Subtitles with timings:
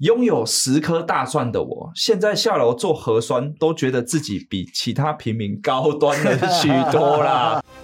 [0.00, 7.62] 拥有十颗大蒜的我，现在下楼做核酸都觉得自己比其他平民高端了许多啦。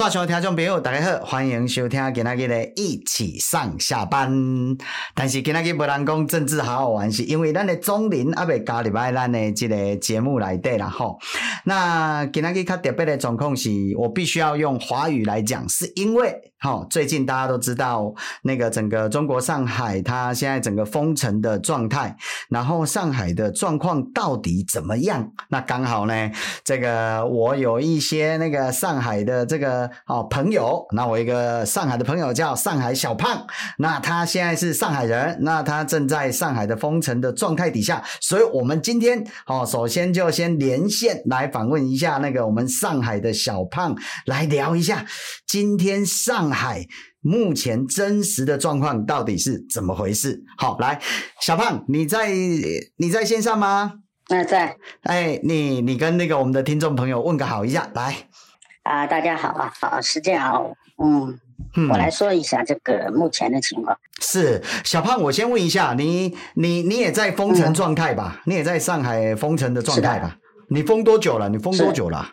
[0.00, 4.34] 刷新听众朋友，大家好，欢迎收听今仔日的一起上下班。
[5.14, 11.18] 但是今仔日无人讲政治好好玩，是因为咱的中林还未加入来咱的这个节目来对啦吼。
[11.66, 13.68] 那今仔日较特别的状况是，
[13.98, 16.49] 我必须要用华语来讲，是因为。
[16.62, 22.14] 好，最近大家都知道那个整个中国上海，它现在整个封城的状态，
[22.50, 25.32] 然后上海的状况到底怎么样？
[25.48, 26.30] 那刚好呢，
[26.62, 33.46] 这个我有一些那个上海的这个哦朋友，那我一个上海的朋友叫上海小胖，
[33.78, 45.06] 那他现在是上海人，那他正在上海的封城的状态底下，所以我们今天哦，首先就先连线来访问一下那个我们上海的小胖，来聊一下
[45.46, 46.49] 今天上。
[46.50, 46.84] 上海
[47.20, 50.42] 目前真实的状况到底是怎么回事？
[50.58, 51.00] 好，来，
[51.40, 52.28] 小胖，你在
[52.96, 53.92] 你在线上吗？
[54.28, 54.76] 那在。
[55.04, 58.16] 哎，你你跟那个我们的听众朋友问个好一下，来。
[58.82, 61.38] 啊，大家好啊，好，是这样，嗯，
[61.76, 63.96] 嗯，我来说一下这个目前的情况。
[64.20, 68.40] 是，小胖，我先问一下，你你你也在封城状态吧？
[68.44, 70.36] 嗯，你也在上海封城的状态吧？
[70.68, 71.48] 你封多久了？
[71.48, 72.26] 你封多久了？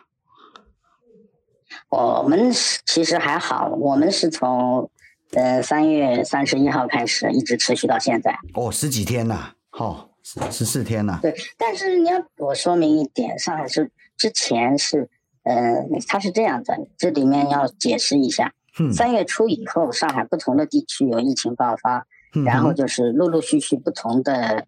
[1.90, 2.52] 我们
[2.84, 4.90] 其实还好，我们是从
[5.32, 8.38] 呃三月三十一号开始，一直持续到现在。
[8.54, 11.18] 哦，十几天呐，好，十四天呐。
[11.22, 15.08] 对，但是你要我说明一点，上海是之前是，
[15.44, 18.52] 呃，它是这样的，这里面要解释一下。
[18.78, 18.92] 嗯。
[18.92, 24.66] 三月初以后，上海不同的地区有疫情爆发，嗯，然后就是陆陆续续不同的。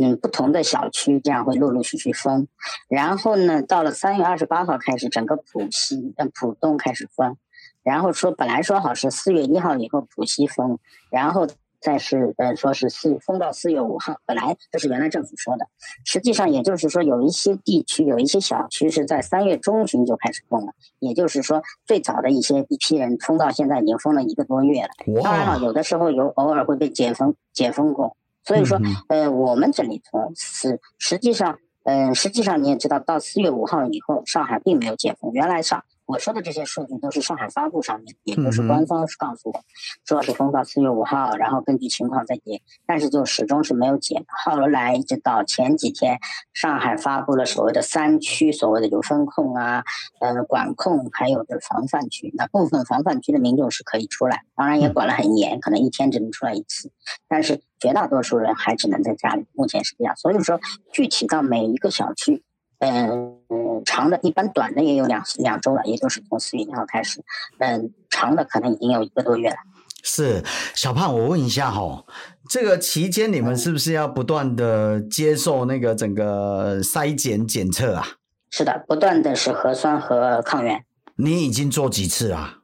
[0.00, 2.46] 嗯，不同的小区这样会陆陆续续封，
[2.88, 7.36] 然后呢，到了三月二十八号开始，整个浦西、呃浦东开始封，
[7.82, 10.78] 然后说本来说好是四月一号以后浦西封，
[11.10, 11.48] 然后
[11.80, 15.66] 再是呃说是四封到四月五号，本来这是原来政府说的，
[16.04, 28.16] 实际上也就是说有一些地区有一些小区是在三月中旬就开始封了，也就是说最早的一些一批人封到现在已经封了一个多月了，当然了，有的时候有偶尔会被解封解封过。
[28.48, 35.30] 所以说，呃，我们这里从是实际上，嗯、呃，实际上你也知道，到四月五号以后，上海并没有解封。
[35.34, 39.60] 原来上我说的这些数据都是上海发布上面，也就是官方是告诉我，
[40.06, 42.62] 说是封到四月五号，然后根据情况再解。
[42.86, 44.24] 但是就始终是没有解。
[44.26, 46.18] 后来一直到前几天，
[46.54, 49.84] 上海发布了所谓的三区，所谓的有封控啊，
[50.20, 52.32] 呃，管控，还有就是防范区。
[52.38, 56.90] 那部分防范区的民众是可以出来，当然也管得很严，可能一天只能出来一次，
[57.28, 57.60] 但是。
[57.80, 60.16] 绝大多数人还只能在家里，目前是这样。
[60.16, 60.58] 所以说，
[60.92, 62.42] 具体到每一个小区，
[62.78, 67.22] 嗯，长的一般短的也有两两周了，也就是从四月一号开始，
[67.58, 69.56] 嗯，长的可能已经有一个多月了。
[70.04, 70.44] 是
[70.74, 72.04] 小胖，我问一下哈，
[72.48, 78.06] 这个期间你们是不是要不断的接受那个整个筛检检测啊？
[78.50, 80.84] 是的，不断的是核酸和抗原。
[81.16, 82.58] 你已经做几次啊？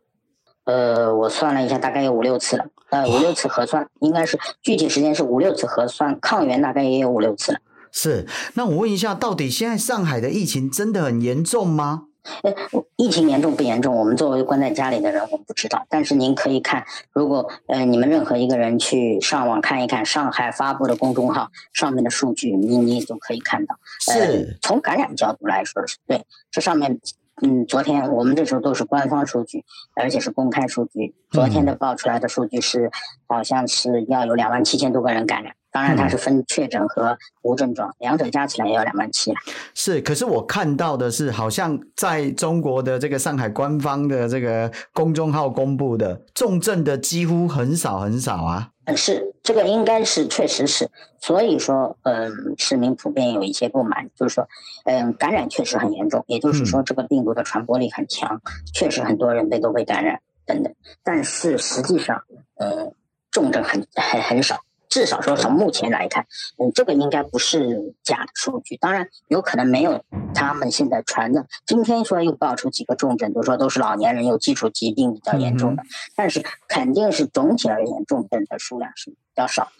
[0.65, 2.65] 呃，我算了一下，大概有五六次了。
[2.91, 7.59] 呃，五六次核酸，应该是具体时间是五六次核酸，抗原大概也有五六次了。
[7.97, 12.09] 是，那我问一下，到底现在上海的疫情真的很严重吗？
[12.43, 12.53] 呃，
[12.97, 13.95] 疫情严重不严重？
[13.95, 15.87] 我们作为关在家里的人，我们不知道。
[15.89, 23.77] 但是您可以看，如果呃你们任何一个人去上网看一看上海发布的公众号上面的数据，你你就可以看到。
[24.01, 24.19] 是。
[24.19, 26.99] 呃，从感染角度来说，是对这上面。
[27.43, 29.65] 嗯，昨天我们这时候都是官方数据，
[29.97, 31.15] 而且是公开数据。
[31.31, 32.93] 昨天的报出来的数据是，
[33.27, 35.53] 好像是要有两万七千多个人感染。
[35.75, 39.35] 当然，它是分确诊和无症状，两者加起来也要两万七。
[39.75, 48.71] 是，可是我看到的是，好像在中国的这个上海官方的这个公众号公布的重症的几乎很少很少啊。
[48.85, 50.89] 嗯，是这个应该是确实是，
[51.21, 54.47] 所以说，嗯，市民普遍有一些不满，就是说，
[54.85, 58.41] 嗯，感染确实很严重，也就是说，这个病毒的传播力很强，
[58.73, 60.73] 确实很多人被都被感染等等，
[61.03, 62.23] 但是实际上，
[62.61, 62.95] 嗯，
[63.33, 64.61] 重症很很很少，
[64.95, 66.25] 至少说从目前来看，
[66.57, 68.77] 嗯，这个应该不是假的数据。
[68.77, 71.49] 当然，有可能没有他们现在传的。
[71.67, 79.73] 今天说又爆出几个重症，都说都是老年人有基础疾病比较严重的，嗯、但是肯定是总体而言重症的数量是比较少。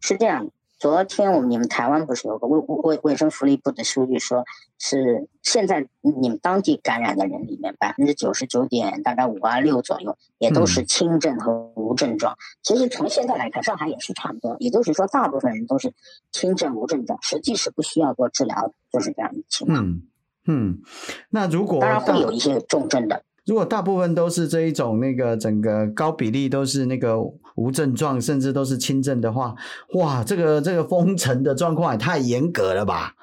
[0.00, 0.52] 是这样的。
[0.82, 4.44] 昨天我们你们台湾不是有个卫卫卫生福利部的数据说，
[4.80, 12.36] 是现在你们当地感染的人里面百分之九十九点大概五啊六左右，也都是轻症和无症状。
[12.64, 15.94] 其实从现在来看，上海也是差不多，也就是说大部分人都是
[16.32, 19.86] 轻症无症状，实际是不需要做治疗的，就是这样的情况。
[19.86, 20.02] 嗯
[20.48, 20.82] 嗯，
[21.30, 23.22] 那如果当然会有一些重症的。
[23.44, 27.18] 如果大部分都是这一种那个整个高比例都是那个
[27.56, 29.54] 无症状，甚至都是轻症的话，
[29.94, 33.14] 哇，这个这个封城的状况也太严格了吧？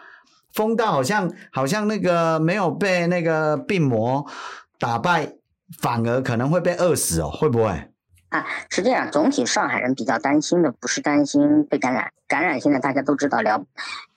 [0.51, 4.25] 封到好像好像那个没有被那个病魔
[4.77, 5.35] 打败，
[5.79, 7.89] 反而可能会被饿死哦，会不会？
[8.29, 9.09] 啊，是这样。
[9.09, 13.63] 总体上海人比较担心的不是担心被感染，感染现在大家都知道了，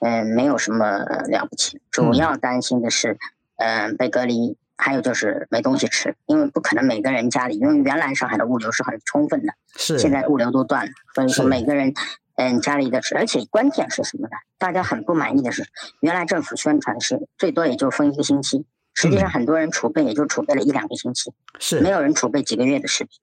[0.01, 1.81] 嗯、呃，没有什么了不起。
[1.91, 3.17] 主要担心的是，
[3.59, 4.57] 嗯、呃，被隔离。
[4.77, 11.95] 还有就是没东西吃，因为不可能每个人家里，因为原来上海的物流是很充分的，是现在物流都断了，所以说每个人
[12.37, 14.37] 嗯家里的吃，而且关键是什么呢？
[14.59, 15.65] 大家很不满意的是，
[16.01, 18.65] 原来政府宣传是最多也就封一个星期，
[18.95, 23.21] 实际上很多人储备也就储备了一两个星期，是没有人储备几个月的食品。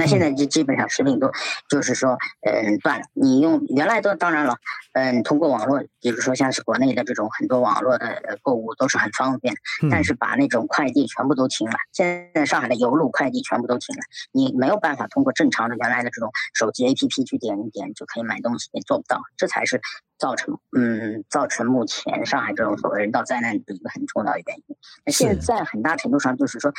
[0.00, 1.30] 那现在就基本上食品都
[1.68, 3.04] 就是说，嗯，断了。
[3.12, 4.56] 你用原来都当然了，
[4.94, 9.54] 嗯，通过网络，比如说像是国内的这种很多网络的购物都是很方便，
[9.90, 11.74] 但是把那种快递全部都停了。
[11.92, 14.00] 现在上海的邮路快递全部都停了，
[14.32, 19.20] 你没有办法通过正常的原来的这种手机 APP 去点一点就可以买东西，也做不到。
[19.36, 19.82] 这才是
[20.16, 24.76] 造成嗯造成目前上海这种所谓人道灾难的一个很重要的原因。
[25.04, 26.72] 那现在很大程度上就是说，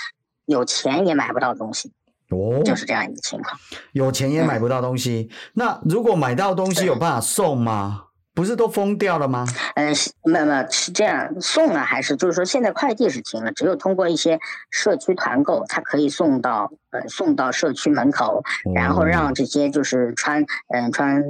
[0.46, 1.92] 有钱也买不到东西。
[2.32, 3.60] 哦，就是这样一个情况，
[3.92, 5.30] 有钱也买不到东西。
[5.30, 8.06] 嗯、那如果买到东西有办法送吗？
[8.34, 9.46] 不是都封掉了吗？
[9.76, 9.94] 嗯，
[10.24, 14.40] 没有没有，是这样送呢，还是就是说现在快递是停了，只有通过一些
[14.70, 21.22] 社区团购，它可以送到呃送到社区门口，哦、然后让这些就是穿嗯、呃、穿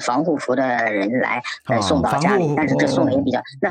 [0.00, 2.48] 防护服的人来呃送到家里。
[2.48, 3.70] 哦、但是这送的也比较、哦、那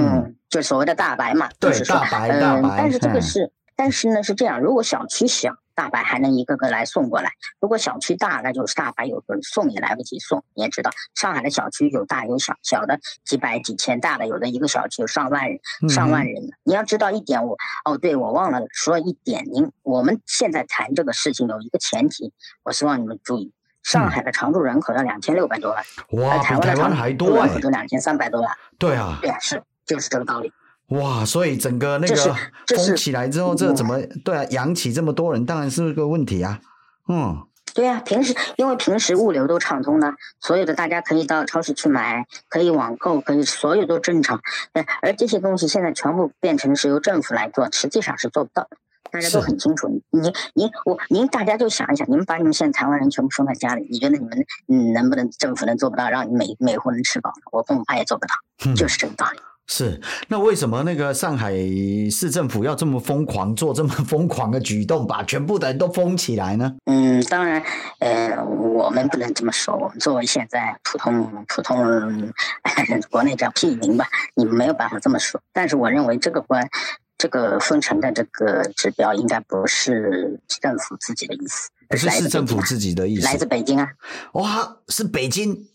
[0.00, 2.74] 嗯，嗯就所谓的大白嘛，对，就是说大白大白。
[2.78, 5.56] 但是这个是，嗯、但是呢是这样，如果小区小。
[5.74, 10.44] 大白还能一个个来送过来，如果小区大，那就是大白有个送也来不及送。
[10.54, 16.42] 你也知道，上海的小区有大有小，小的几百几千，大的有的一个小区有上万人，上万人。
[16.44, 22.32] 嗯、你要知道一点，我哦，对，我忘了说一点，您我们现在谈这个事情有一个前提，
[22.62, 23.52] 我希望你们注意，
[23.82, 28.56] 上海的常住人口要两千六百多万，哇，比台湾的常住人口就两千三百多万。
[28.78, 30.52] 对啊，对啊，是就是这个道理。
[30.92, 32.36] 哇，所以整个那个
[32.76, 34.44] 封起来之后，这怎么对啊？
[34.50, 36.60] 养起这么多人，当然是个问题啊。
[37.08, 44.40] 嗯，对啊，平时因为平时物流都畅通的，所有的大家可以到超市去买，可以网购，可以所有都正常。
[45.02, 48.76] 而这些东西现在全部变成是由政府来做，实际上是做不到的。
[49.10, 49.88] 大家都很清楚。
[50.10, 50.22] 您、
[50.54, 57.30] 您、我、您，大家就想一想，你们把你们现在台湾人全部封在家里，你觉得你们嗯能不能政府能做不到，让你每每户人吃饱？
[57.50, 58.34] 我恐怕也做不到，
[58.64, 59.38] 嗯、就是这个道理。
[59.74, 59.98] 是，
[60.28, 61.50] 那为什么那个上海
[62.10, 66.74] 市政府要这么疯狂做这么疯狂的举动，把全部的人都封起来呢？
[66.84, 67.62] 嗯，当然，
[68.00, 69.74] 呃，我们不能这么说。
[69.74, 72.30] 我们作为现在普通普通人，
[73.08, 75.40] 国内叫屁民吧，你们没有办法这么说。
[75.54, 76.68] 但是我认为这个关，
[77.16, 83.88] 这个封城的这个指标应该不是政府自己的意思，不是市政府自己的意思，来自北京啊。
[84.34, 85.66] 哇，是北京。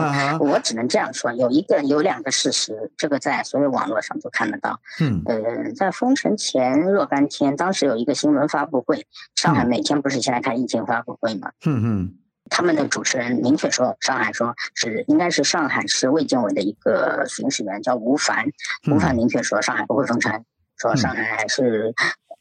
[0.00, 0.38] Uh huh.
[0.38, 4.80] 我只能这样说，有一个有两个事实，这个在所有网络上都看得到。
[5.00, 11.50] 嗯，呃，在封城前若干天，当时有一个新闻发布会，上海每天不是现在开疫情发布会吗？
[11.66, 12.14] 嗯嗯，
[12.48, 18.46] 他们的主持人明确说，上海说是应该是上海市卫健委的一个巡视员叫吴凡，
[18.90, 20.44] 吴凡明确说上海不会封城，
[20.76, 21.94] 说上海还是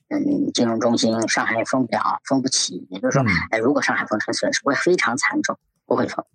[0.10, 6.26] 嗯金融中心，上海封不了，封不起，也就是说，哎，如果上海封城，损失会非常惨重，不会封。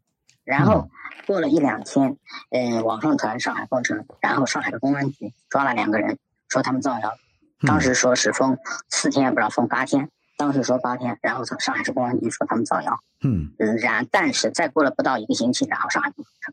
[0.44, 0.88] 然后。
[1.26, 2.18] 过了一两天，
[2.50, 7.14] 嗯，网上传上海封城，然后上海的公安局抓了两个人，说他们造谣。
[7.62, 8.58] 当时说是封
[8.90, 10.10] 四天，不知道封八天。
[10.36, 13.00] 当时说八天，然后从上海市公安局说他们造谣。
[13.22, 16.52] 嗯，然但是再过了不到一个星期，然后上海封城。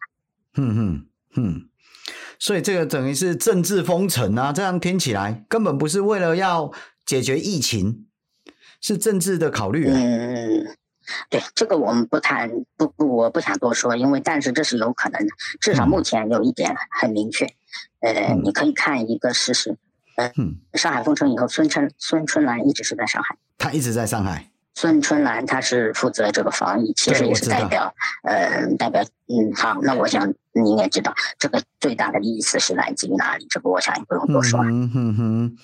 [0.64, 1.06] 嗯嗯
[1.36, 1.70] 嗯，
[2.40, 6.72] 所以这个等于是政治封城啊，这样听起来根本不是为了要
[7.06, 8.08] 解决疫情，
[8.80, 10.00] 是政治的考虑啊。
[10.00, 10.78] 嗯。
[11.30, 17.46] 对这个我们不谈，不不，我不想多说，因为但是这是有可能的，至少目前有一点很明确，
[18.02, 19.78] 嗯、呃，你可以看一个事实，
[20.18, 34.60] 呃，嗯，上海封城以后，孙春孙春兰一直是在上海，他一直在上海，孙春兰他是负责这个防疫，其实也是代表，呃，代表，嗯，好，那我想你应该知道这个最大的意思是来自于哪里，这个我想也不用多说。
[34.64, 35.58] 嗯哼哼。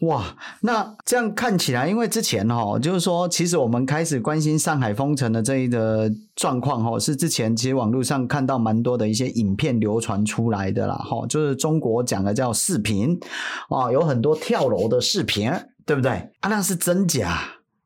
[0.00, 13.20] 哇，那这样看起来，因为之前哈，就是说，其实我们开始关心上海封城的这一个状况哈，是之前其实网络上看到蛮多的一些影片流传出来的啦哈，就是中国讲的叫视频
[13.68, 15.52] 啊，有很多跳楼的视频，
[15.84, 16.12] 对不对？
[16.40, 17.38] 啊，那是真假？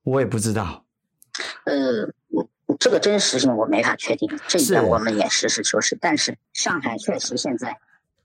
[0.05, 0.85] 我也不知道。
[1.65, 2.09] 呃，
[2.79, 5.99] 这个真实性我没法确定，这一点我们也实事求是。
[6.01, 7.71] 但是上海确实现在，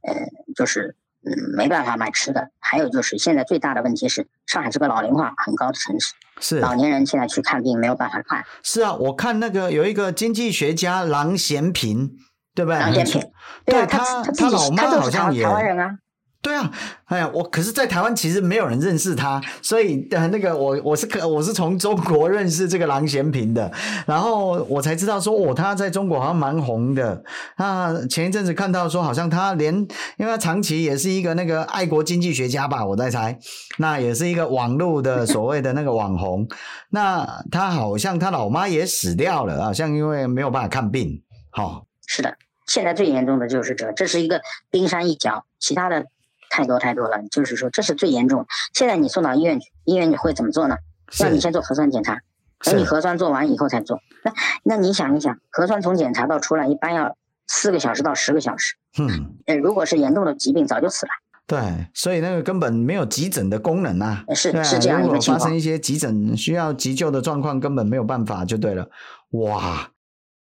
[0.01, 0.13] 呃，
[0.55, 0.96] 就是。
[1.25, 2.49] 嗯，没办法买吃的。
[2.59, 8.45] 还有就是，现在最大的问题是，上海是个老龄化很高的城市，是老年人现在去看病没有办法看。
[8.63, 12.11] 是啊，我看那个有一个经济学家郎咸平，
[12.55, 12.79] 对不对？
[12.79, 13.31] 郎咸平，
[13.65, 15.97] 对他，他，他老妈好像也台湾人啊。
[16.41, 16.72] 对啊，
[17.05, 23.69] 哎呀，我可是，在台湾其实没有人认识他，所以呃，那个我我是可我是从中国认识这个郎咸平的，
[24.08, 27.22] 然后我才知道说，哦，他在中国好像蛮红的。
[27.58, 29.75] 那前一阵子看到说，好像他连，
[30.17, 33.38] 因为他长期也是一个那个爱国经济学家吧，我在猜，
[33.77, 36.48] 那也是一个网络的所谓的那个网红。
[36.91, 41.22] 那他好像他老妈也死掉了，好像因为没有办法看病。
[41.51, 42.34] 好、哦，是的，
[42.65, 44.39] 现在最严重的就是这，这是一个
[44.72, 46.05] 冰山一角，其他的。
[46.50, 48.46] 太多太多了，就是说这是最严重。
[48.74, 50.77] 现在你送到医院去，医院你会怎么做呢？
[51.20, 52.20] 让你先做核酸检查，
[52.63, 54.00] 等你核酸做完以后才做。
[54.24, 58.75] 那那你想一想，核酸从检查到出来一般要四个小时到十个小时。
[59.00, 61.12] 嗯， 呃，如果是严重的疾病，早就死了。
[61.48, 64.24] 对，所以那个根本没有急诊的功能啊。
[64.36, 65.38] 是是这样一个情况。
[65.38, 68.89] 如果发生一些急诊需要急救的状况，根本没有办法，就对了。
[69.32, 69.89] 哇，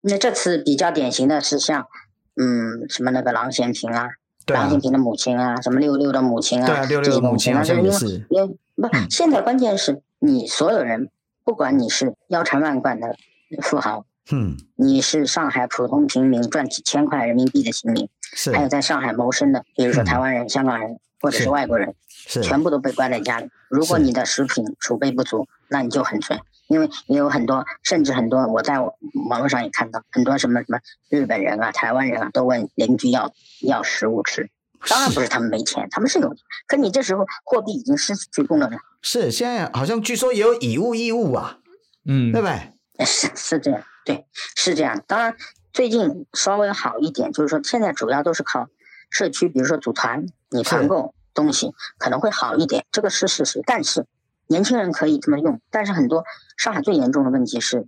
[0.01, 1.87] 那这次比较典型的是像，
[2.35, 4.09] 嗯，什么那个郎咸平啊。
[4.53, 11.09] 郎咸平的母亲啊，什么六六的母亲啊，对啊，六六的母亲啊，这个是，因为不，现在关键是你所有人，
[11.43, 13.15] 不管你是腰缠万贯的
[13.61, 23.49] 富豪，嗯，你是上海普通平民赚几千块人民币的平民，是，还有在上海谋生的，比如说台湾人、香港人或者是外国人，是，全部都被关在家里。
[23.69, 26.39] 如果你的食品储备不足，那你就很衰。
[26.67, 34.49] 因为也有很多，甚至很多，我在网络上也看到很多什么什么日本人啊、台湾人啊，都问邻居要要食物吃。
[34.87, 38.77] 当然不是他们没钱，他们是有钱，可你这时候货币已经失去功能了。
[39.01, 41.57] 是，现在好像据说也有以物易物啊，
[42.05, 43.05] 嗯，对不对？
[43.05, 45.03] 是是这样，对，是这样。
[45.07, 45.35] 当然
[45.73, 48.67] 最近稍微好一点，就是说现在主要都是靠
[49.09, 53.61] 社区，比如说组团，你团购东西可能会好一点，这个是事实。
[53.65, 54.05] 但是
[54.47, 56.23] 年轻人可以这么用，但是很多
[56.57, 57.87] 上海最严重的问题是，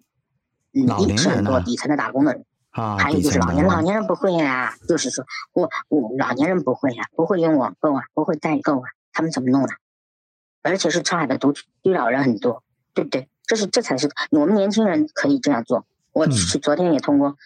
[0.73, 2.45] 嗯，一是很多底层的打工的人。
[2.71, 9.69] 啊，还有就是老年老年人不会呀、啊，就是说我我老年人不会呀、啊，不会用网购啊，不会代购啊，他们怎么弄呢？
[10.61, 11.63] 而且是上海的独居
[11.93, 12.63] 老人很多，
[12.93, 13.27] 对不对？
[13.47, 15.87] 这是这才是我们年轻人可以这样做。
[16.11, 17.37] 我昨天也通过、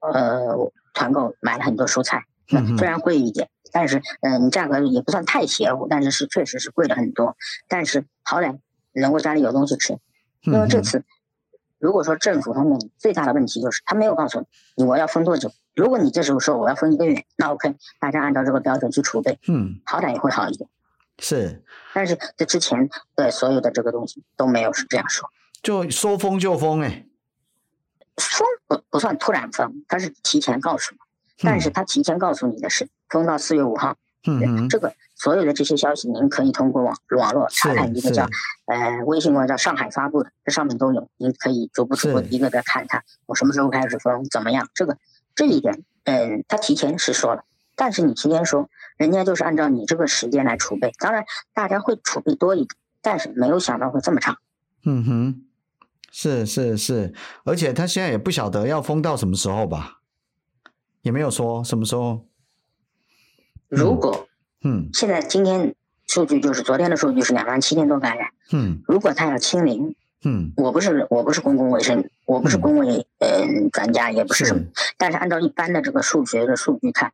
[0.00, 2.24] 嗯、呃团购买了很多蔬菜，
[2.78, 7.36] 虽然贵一点，嗯、但是嗯、呃、价格也不算太邪乎，但是是确实是贵了很多，
[7.68, 8.58] 但是好歹
[8.92, 9.98] 能够家里有东西吃，
[10.42, 10.98] 因为这次。
[10.98, 11.04] 嗯
[11.80, 14.46] 如果说政府方面最大的问题就是他没有告诉
[14.76, 20.68] 你我要封多久，如果你这时候说我要封一个月，那 OK，大家按照这个标准去储备，嗯，好歹也会好一点。
[21.20, 25.30] 是，但是这之前对所有的这个东西都没有是这样说，
[25.62, 27.06] 就说封就封哎，
[28.14, 30.98] 封不不算突然封，他是提前告诉你，
[31.42, 33.96] 但是他提前告诉你的是封到四月五号。
[34.26, 38.28] 嗯，这个所有的这些消息，您可以通过网网络查看一个叫
[38.66, 44.68] 呃微信网叫上海发布的，这上面都有，您可以逐步逐步一个个看看我什么时候开始封，怎么样？
[44.74, 44.98] 这个
[45.34, 47.44] 这一点，嗯，他提前是说了，
[47.76, 51.24] 但是你提前说，人家就是按照你这个时间来储备，当然
[51.54, 52.68] 大家会储备多一点，
[53.00, 54.36] 但是没有想到会这么长。
[54.84, 55.42] 嗯哼，
[56.10, 57.14] 是是是，
[57.44, 60.00] 而且他现在也不晓得要封到什么时候吧，
[61.00, 62.26] 也没有说什么时候。
[63.70, 64.26] 如果，
[64.64, 65.74] 嗯，现在今天
[66.08, 74.64] 数据就是昨天的数据是两万七千多感染，嗯，如果他要清零，嗯，我不是我不是公共卫生，我不是公卫呃专家，也不是什么，
[74.98, 77.12] 但是按照一般的这个数学的数据看，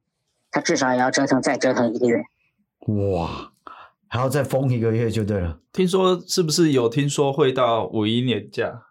[0.50, 2.25] 他至少也要折腾再折腾一个月，
[2.86, 3.52] 哇，
[4.08, 5.60] 还要再封一个月就对了。
[5.72, 8.82] 听说是不是有听说会到五一年假？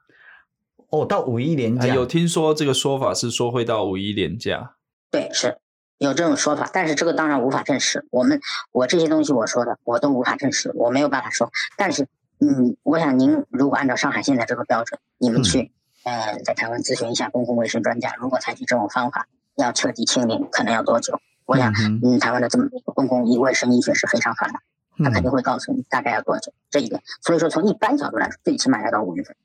[0.91, 4.75] 哦，到五一连假，有听说这个说法是说会到五一连假，
[5.10, 5.57] 对，是。
[5.97, 8.05] 有这种说法，但是这个当然无法证实。
[8.11, 11.51] 我们我这些东西我说的，我都无法证实，我没有办法说。
[11.77, 12.07] 但是，
[12.39, 15.71] 嗯，我想您如果按照上海现在这个标准，你们去，
[16.03, 21.19] 嗯、呃，在台湾咨询一下公共卫生专家，如果采取这种方法，要彻底清零，可能要多久？
[21.45, 24.61] 我想，嗯，嗯，台湾的这么一个公共医卫生医学是非常发达，
[24.97, 26.51] 他肯定会告诉你大概要多久。
[26.69, 29.35] 这一点，所以说从一般角度来说，最起码要到五月份。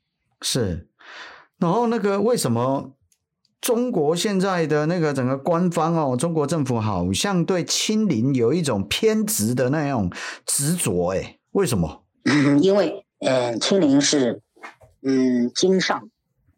[0.41, 0.89] 是，
[1.59, 2.91] 然后那个为什么
[3.61, 10.11] 中国现在的那个整个官方哦，中国政府好像对清零有一种偏执的那种
[10.45, 12.03] 执着，哎，为什么？
[12.59, 14.41] 因为嗯，清零是
[15.03, 16.09] 嗯，经上。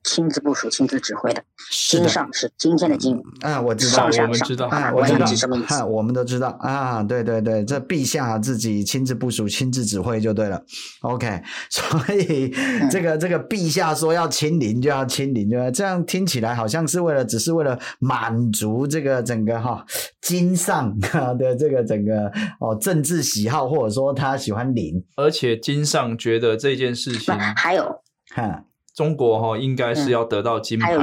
[0.04, 5.76] 亲自部署、亲自指挥的，经上是今天的经啊，我知道，我们知道，啊，我知道什么意思？
[5.76, 10.62] 啊，我们都知道啊，对对对，这陛下自己亲自部署、亲自指挥就对了。
[11.02, 11.42] OK，
[11.72, 19.86] 所以、嗯、这个这个陛下说要亲临就要清零，就这样听起来好像是为了，只是为了满足这个整个哈
[20.22, 28.02] 经上的这个整个哦政治喜好，或者说他喜欢零，而且经上觉得这件事情还有
[28.36, 28.66] 哈。
[28.94, 31.00] 中国哈应该是要得到金牌的，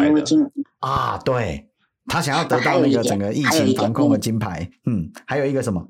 [0.78, 1.68] 啊，对，
[2.06, 5.88] 他想要得到那个整个疫情防控的金牌，嗯，还有一个什么？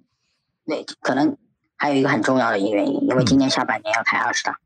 [0.66, 1.36] 对，可能
[1.76, 4.58] 还有一个很重要的一个原因，因为今年下半年要开二十大。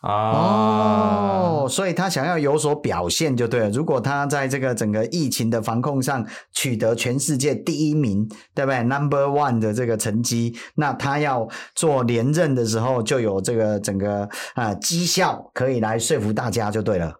[0.00, 3.70] 哦，所以他想要有所表现就对了。
[3.70, 17.16] 如果他在这个整个疫情的防控上取得全世界第一名，对不对？Number one 的这个成绩，那他要做连任的时候就有这个整个啊绩效可以来说服大家就对了，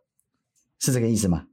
[0.79, 1.47] 是这个意思吗？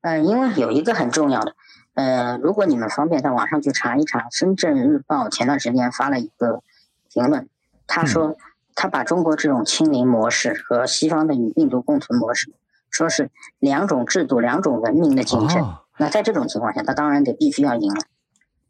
[0.00, 1.54] 嗯，因为有一个很重要的，
[1.94, 6.64] 呃，如果你们方便在网上去查一查，《深圳日报》前段时间发了一个
[7.12, 7.48] 评论，
[7.86, 8.30] 他说。
[8.30, 8.36] 嗯
[8.74, 12.52] 他把中国这种清零模式和西方的与病毒共存模式，
[12.90, 15.62] 说是两种制度、两种文明的竞争。
[15.62, 18.00] 哦、那在这种情况下，他当然得必须要赢了。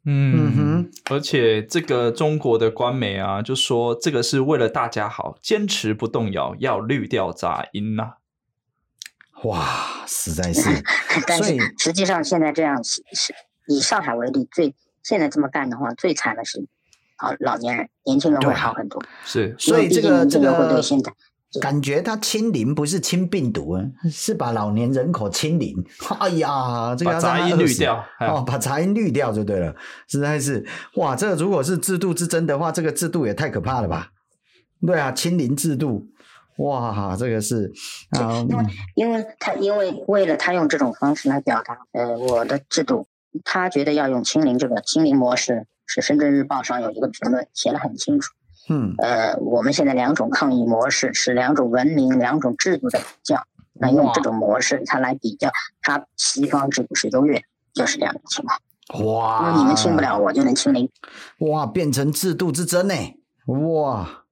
[0.06, 8.12] 嗯哼，而且这个中国的官媒啊，就说这个是为了大家好，坚持不动摇，要滤掉杂音呐、啊。
[9.44, 10.68] 哇，实在是。
[11.26, 13.02] 但是实际上现在这样是
[13.66, 16.66] 以上海为例，最现在这么干的话，最惨的是。
[17.16, 19.02] 好，老年人、年轻人会好很多。
[19.24, 21.12] 是，所以这个这个会对现在
[21.60, 25.72] 感觉他清零不是清病毒啊，是把老年人口清零。
[26.18, 29.72] 哎呀，这个要把杂音滤掉哦，把杂音滤掉就对了。
[30.08, 30.66] 实在是
[30.96, 34.08] 哇，这个如果是制度之争的话，这个制度也太可怕了吧？
[34.84, 36.04] 对啊，清零制度，
[36.58, 37.70] 哇，这个是
[38.18, 38.64] 啊，因为
[38.96, 43.06] 因为他因为为了他用这种方式来表达，呃，我的制度，
[43.44, 45.68] 他觉得要用清零这个清零模式。
[45.94, 48.32] 是《深圳日报》上有一个评论写的很清楚，
[48.68, 55.52] 嗯，呃，我们现在两种抗疫模式是两种文明、两种制度的比较，那用这种模式它来比较，
[55.82, 58.58] 它西方制度是优越，就是这样的情况。
[59.04, 60.90] 哇，你们清不了，我就能清零。
[61.38, 62.94] 哇，变成制度之争呢？
[63.46, 64.24] 哇，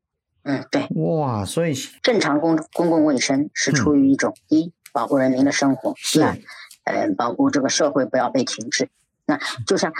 [0.42, 6.22] 嗯，对，哇，所以正常公公共卫生是出于一种、嗯、一保护人民的生活，是，
[6.83, 8.88] 呃，保护这个社会不要被停滞，
[9.27, 9.92] 那就像。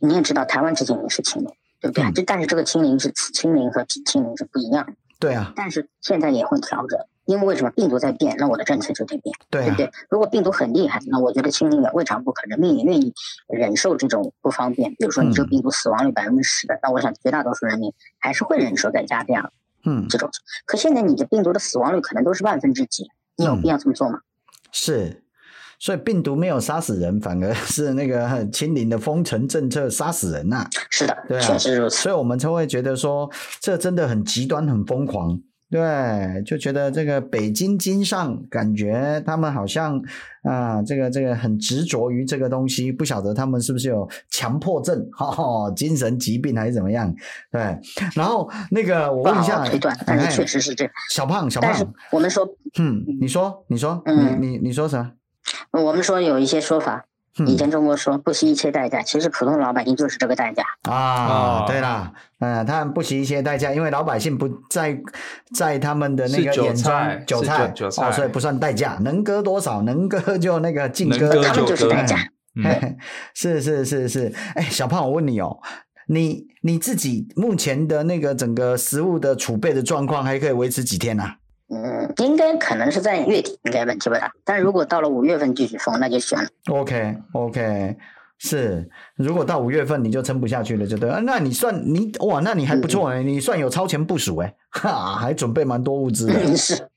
[0.00, 2.10] 你也知道，台湾之前也是清零，对不对？
[2.12, 4.92] 这、嗯、但是这个清零是此清零和彼清零是不一样的。
[5.18, 5.52] 对啊。
[5.54, 9.92] 但是现在也会调整，因为为什么病毒在变，那我的政策就得变，对、啊、对不对？
[10.08, 13.12] 如果病毒很厉害，那我觉得清零也未尝不可，人民也愿意
[13.46, 14.90] 忍受这种不方便。
[14.94, 19.52] 比如说，你这个病毒死亡率百分之十的，那、嗯、我想绝大多数人民还是会忍受在家这样。
[19.84, 20.06] 嗯。
[20.08, 20.30] 这种。
[20.64, 24.18] 可现在你的病毒的死亡率可能都是万分之几，你有必要这么做吗？
[24.18, 24.24] 嗯、
[24.72, 25.22] 是。
[25.80, 30.70] 所以病毒没有杀死人，反而是那个清零的封城政策杀死人呐、啊。
[30.90, 31.96] 是的，对啊，确实如此。
[32.02, 33.28] 所以我们才会觉得说，
[33.60, 35.40] 这真的很极端、很疯狂。
[35.70, 40.02] 对，就觉得这个北京经上感觉他们好像
[40.42, 47.14] 啊，这个这个很执着于这个东西，不晓得他们是不是有强迫症、哈，精神疾病还是怎么样？
[47.52, 47.60] 对。
[48.16, 50.92] 然后那个我问一下，推断，但是确实是这样。
[51.08, 52.44] 小胖，小胖，我们说，
[52.80, 55.12] 嗯，你说，你说，嗯，你你你说啥？
[55.72, 57.04] 我们说有一些说法，
[57.46, 61.64] 以前中国说不惜一切代价，其实普通老百姓就是这个代价啊。
[61.66, 65.00] 对啦，嗯，他们不惜一切代价，因为老百姓不在
[65.54, 66.84] 在他们的那个眼中
[67.26, 72.16] 韭菜，韭菜哦，所以不算代价，能割多少能割就那个尽割，他们就是代价。
[73.32, 75.56] 是是是是，哎，小胖，我问你哦，
[76.08, 81.24] 你你自己目前的那个整个食物的储备的状况还可以维持几天呢？
[81.72, 84.32] 嗯，应该可能是在月底，应该问题不大。
[84.44, 86.48] 但如果到了五月份继续封，那就悬了。
[86.66, 87.96] Okay,
[88.38, 88.88] 是。
[89.14, 91.08] 如果到五月份你就撑不下去了，就对。
[91.22, 96.88] 那你算你哇，那你还不错哎，嗯、你算有超前部署哎，哈，还准备蛮多物资是，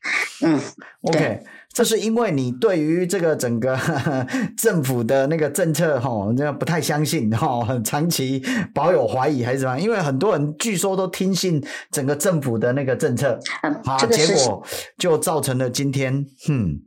[0.44, 0.60] 嗯
[1.02, 1.44] ，OK。
[1.74, 3.76] 这是因为你对于这个整个
[4.56, 8.44] 政府的那个政策哈，这样不太相信哈，长期
[8.76, 9.80] 保有怀疑还是什么？
[9.80, 14.64] 因为很多人据说都听信整个政府的那个政策，嗯，这个结果
[15.00, 16.80] 就造成了今天，嗯，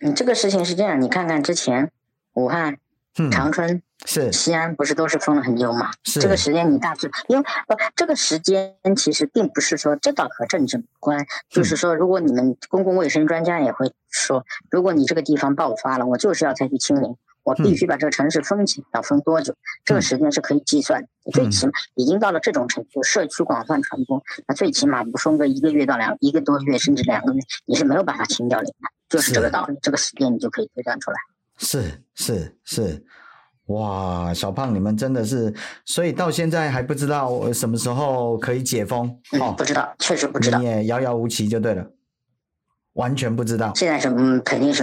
[0.00, 1.90] 嗯，这个事情是这样，你看看之前
[2.34, 2.78] 武汉、
[3.32, 4.32] 长春是。
[4.32, 5.90] 西安不是都是封了很久吗？
[6.04, 6.20] 是。
[6.20, 19.54] 这个时间你大致，因为不这个时间其实并不是说这倒和政治无关，就是说如果你们公共卫生专家也会说，如果你这个地方爆发了，我就是要采取清零，我必须把这个城市封起，要封多久？
[19.84, 31.16] 这个时间是可以计算的，最起码已经到了这种程度，社区广泛传播，那最起码不封个一个月到两一个多月，甚至两个月，你是没有办法清掉零的，就是这个道理，这个时间你就可以推断出来。
[31.56, 33.04] 是是是，
[33.68, 35.52] 哇，小胖你们真的是，
[35.84, 39.08] 所以到现在还不知道什么时候可以解封，
[39.40, 41.84] 哦，不知道，确实不知道，你也遥遥无期就对了，
[42.94, 43.72] 完全不知道。
[43.74, 44.82] 现在是嗯，肯定是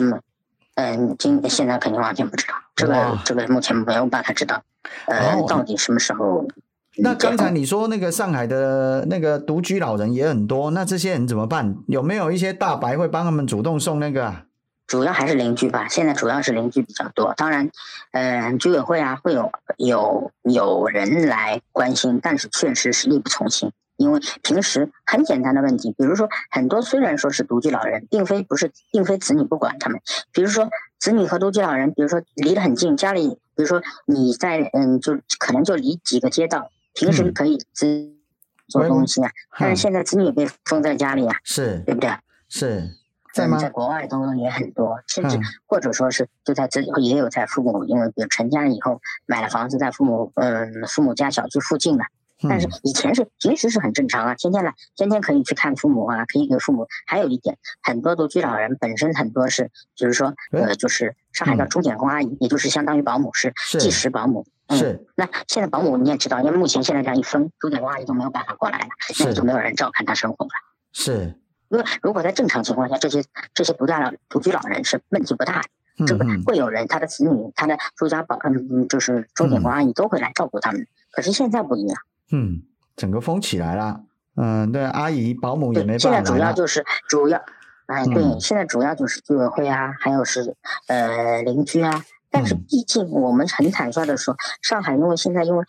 [0.75, 4.61] 嗯，今现在肯定完全不知道，这个这个目前没有办法知道，
[5.07, 6.47] 呃，到底什么时候？
[6.97, 11.75] 那刚才你说那个上海的那个独居老人也很多，那这些人怎么办？
[11.87, 14.44] 有没有一些大白会帮他们主动送那个啊？
[14.87, 17.33] 主要还是邻居吧，现在主要是邻居比较多。
[17.35, 17.69] 当然，
[18.11, 23.71] 呃，居委会啊会有有有人来关心，但是确实是力不从心。
[23.97, 30.01] 因为平时很简单的问题，比如说很多虽然说是独居老人，并非不是，并非子女不管他们。
[30.33, 30.69] 比如说
[30.99, 38.11] 子女和独居老人，比如说离得很近，家里，比如说你在嗯，就可能就离几个街道，平时可以自
[38.67, 39.29] 做东西啊。
[39.29, 42.09] 嗯、但是现在子女被封在家里啊，是对不对？
[42.49, 42.89] 是。
[43.35, 43.57] 在吗？
[43.57, 52.05] 在国外都也很多，甚至或者说是就在这里也有在父母，因为比如成家以后买了房子在父母嗯父母家小区附近的，
[52.47, 56.87] 但是以前是平时是很正常啊，天天来，天天可以去看父母啊，可以给父母。
[57.05, 64.45] 还有一点，很多独居老人本身很多是，就是说呃，就是上海叫钟点工阿姨，也就是相当于保姆，是计时保姆。
[64.69, 65.05] 是。
[65.15, 68.87] 那现在保姆你也知道，因为目前现在这样一分，钟点工阿姨都没有办法过来了，
[69.19, 70.51] 那就没有人照看他生活了。
[70.93, 71.37] 是。
[71.69, 73.23] 因为如果在正常情况下，这些
[73.53, 75.61] 这些独家老独居老人是问题不大
[75.97, 80.87] 的，这个会有人他的子女、他的住家保嗯，就是钟点工阿姨都会来照顾他们。
[81.11, 81.97] 可是现在不一样，
[82.31, 82.61] 嗯，
[82.95, 84.01] 整个封起来了，
[84.35, 85.99] 嗯，对，阿姨保姆也没办法。
[85.99, 87.41] 现在主要就是主要，
[87.87, 90.55] 哎，对，现在主要就是居委会啊，还有是
[90.87, 92.03] 呃邻居啊。
[92.35, 95.63] 但是毕竟我们很坦率的说，上海因为现在因为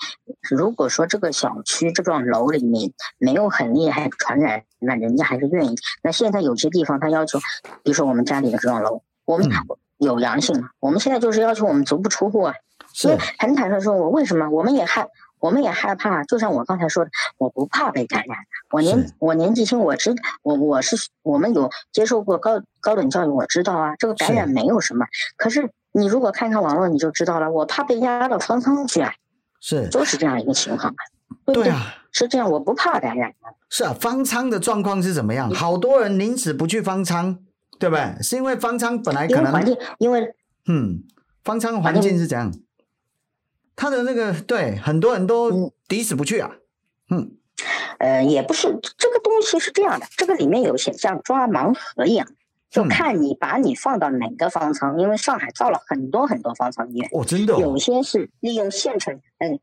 [0.50, 5.76] 如果说这个小区这幢楼里面没有很厉害传染，那人家还是愿意。
[6.02, 7.38] 那现在有些地方他要求，
[7.84, 9.48] 比如说我们家里的这幢楼，我们
[9.98, 12.54] 有阳性，我们现在就是要求我们足不出户啊。
[12.92, 15.06] 所以很坦率说，我为什么我们也害
[15.38, 16.24] 我们也害怕？
[16.24, 18.38] 就像我刚才说的，我不怕被感染。
[18.72, 25.06] 我年我年纪轻，我知我我是我们有接受过高高等教育，我知道啊，这个感染没有什么。
[25.36, 25.70] 可是。
[25.92, 27.50] 你如果看看网络，你就知道了。
[27.50, 29.12] 我怕被压到方舱去啊，
[29.60, 30.94] 是，就是这样一个情况，
[31.44, 31.64] 对不对？
[31.64, 33.34] 对啊，是这样，我不怕感染。
[33.68, 35.50] 是啊，方舱的状况是怎么样？
[35.50, 37.38] 好多人宁死不去方舱，
[37.78, 38.22] 对不对？
[38.22, 40.34] 是因为方舱本来可能环境，因为
[40.68, 41.02] 嗯，
[41.42, 42.52] 方舱环境是怎样，
[43.74, 46.50] 他的那个对很多人都抵死不去啊。
[47.10, 47.32] 嗯，
[47.98, 52.26] 呃，也不是这个东西是这样的，这个里面有些像抓盲盒一样。
[52.68, 57.08] 就看你把你放到哪个方舱，因为上海造了很多很多方舱医院。
[57.12, 57.60] 哦，真的哦。
[57.60, 59.60] 有些是利用县城，嗯，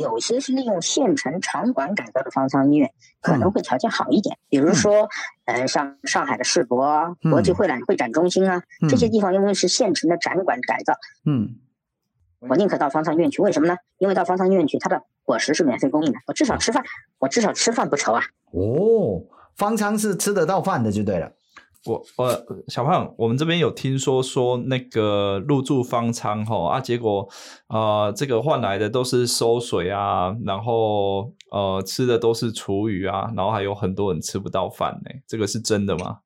[0.00, 4.38] 有些是利用县城场馆改造的方舱医院，可能会条件好一点。
[4.48, 5.08] 比如说，
[5.46, 11.56] 呃，像上海的世博、国际会展会展中心啊，这些地方因为是县城的展馆改造，嗯，
[12.40, 13.40] 我宁可到方舱医院去。
[13.40, 13.76] 为什么呢？
[13.98, 16.84] 因为到方舱医院去，它的伙食是免费供应的，我至少吃饭，
[17.18, 18.22] 我至少吃饭不愁啊。
[18.52, 19.24] 哦，
[19.56, 21.32] 方舱是吃得到饭的，就对了。
[21.84, 27.28] 我我小胖，我们这边有听说说那个入住方舱吼啊，结果
[27.66, 36.18] 呃这个换来的都是收水啊，然后呃吃的都是厨余啊，然后还有很多人吃不到饭呢，这个是真的吗？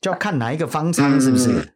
[0.00, 1.74] 就要看哪一个方舱是不是？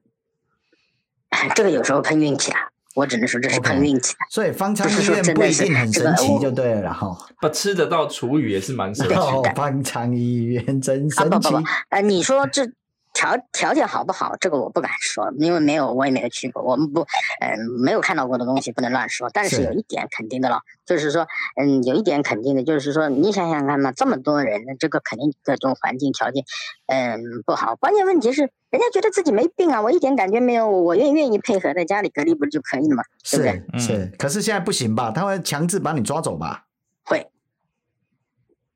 [1.28, 2.58] 嗯、这个有时候碰运气啊，
[2.96, 4.14] 我只能说这是碰运气。
[4.14, 4.34] Okay.
[4.34, 7.16] 所以方舱医院不一定很神奇就对了哈。
[7.40, 9.20] 不吃得到厨余也是蛮神奇的。
[9.20, 11.20] 哦、方舱医院真神奇。
[11.20, 12.68] 啊、不不不呃，你说这。
[13.16, 14.36] 条条件好不好？
[14.38, 16.62] 这个我不敢说，因为没有，我也没有去过。
[16.62, 17.00] 我们不，
[17.40, 19.30] 嗯、呃，没有看到过的东西不能乱说。
[19.32, 21.26] 但是有一点肯定的了，是就是说，
[21.56, 26.44] 嗯，有一点肯定的就是说，你想想看嘛，这么多人，这个肯定各种环境条件，
[26.88, 27.74] 嗯，不好。
[27.76, 33.02] 关键问题是，人家觉得自己没病啊，我一点感觉没有，我愿愿意配合在家里隔离不就可以了吗？
[33.24, 33.80] 是对不对？
[33.80, 34.12] 是。
[34.18, 35.10] 可是现在不行吧？
[35.10, 36.66] 他会强制把你抓走吧？
[37.02, 37.26] 会。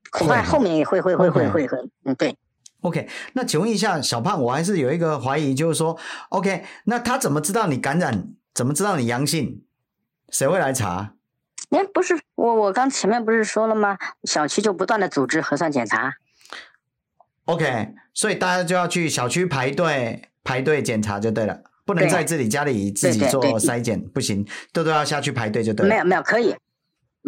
[0.09, 2.35] 恐怕后面也会会会会会会，嗯，对。
[2.81, 5.97] OK，那请问一下小胖，我还是有一个怀疑，就是说
[6.29, 8.29] ，OK，那他怎么知道你感染？
[8.53, 9.63] 怎么知道你阳性？
[10.29, 11.13] 谁会来查？
[11.69, 13.97] 哎，不是我，我刚前面不是说了吗？
[14.23, 16.15] 小区就不断的组织核酸检查。
[17.45, 25.89] OK，所以大家就要去小区排队排队检查就对了，不能在自己家里自己做筛检，不行，都都要下去排队就对了。
[25.89, 26.55] 没有没有，可以。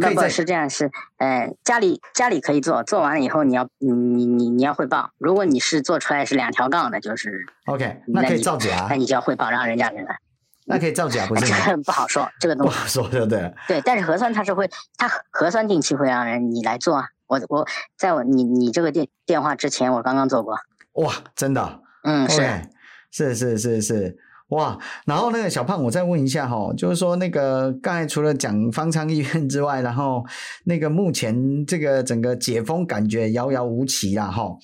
[0.02, 5.12] 可以不是这样，是呃，家里家里可以做，做完了以后你要你你你你要汇报。
[5.18, 10.18] 如果你是做出来是两条杠的，就是 OK，那可以造假， 那你就要汇报，让人家人来。
[10.66, 11.58] 那可以造假 不是吗？
[11.66, 13.54] 这个不好说，这个 东西不好说，对不对？
[13.68, 17.10] 对，但是核酸它是会，它核酸定期会让人你来做啊。
[17.28, 20.58] 我我在我你你这个电电话之前，我刚刚做过。
[20.94, 21.82] 哇，真的？
[22.04, 22.62] 嗯，是
[23.12, 24.18] 是是是是。
[24.54, 30.24] 哇，然后那个小胖，我再问一下哈，就是说那个刚才除了讲方舱医院之外，然后
[30.66, 34.56] 那个目前这个整个解封感觉遥遥无期啦哈。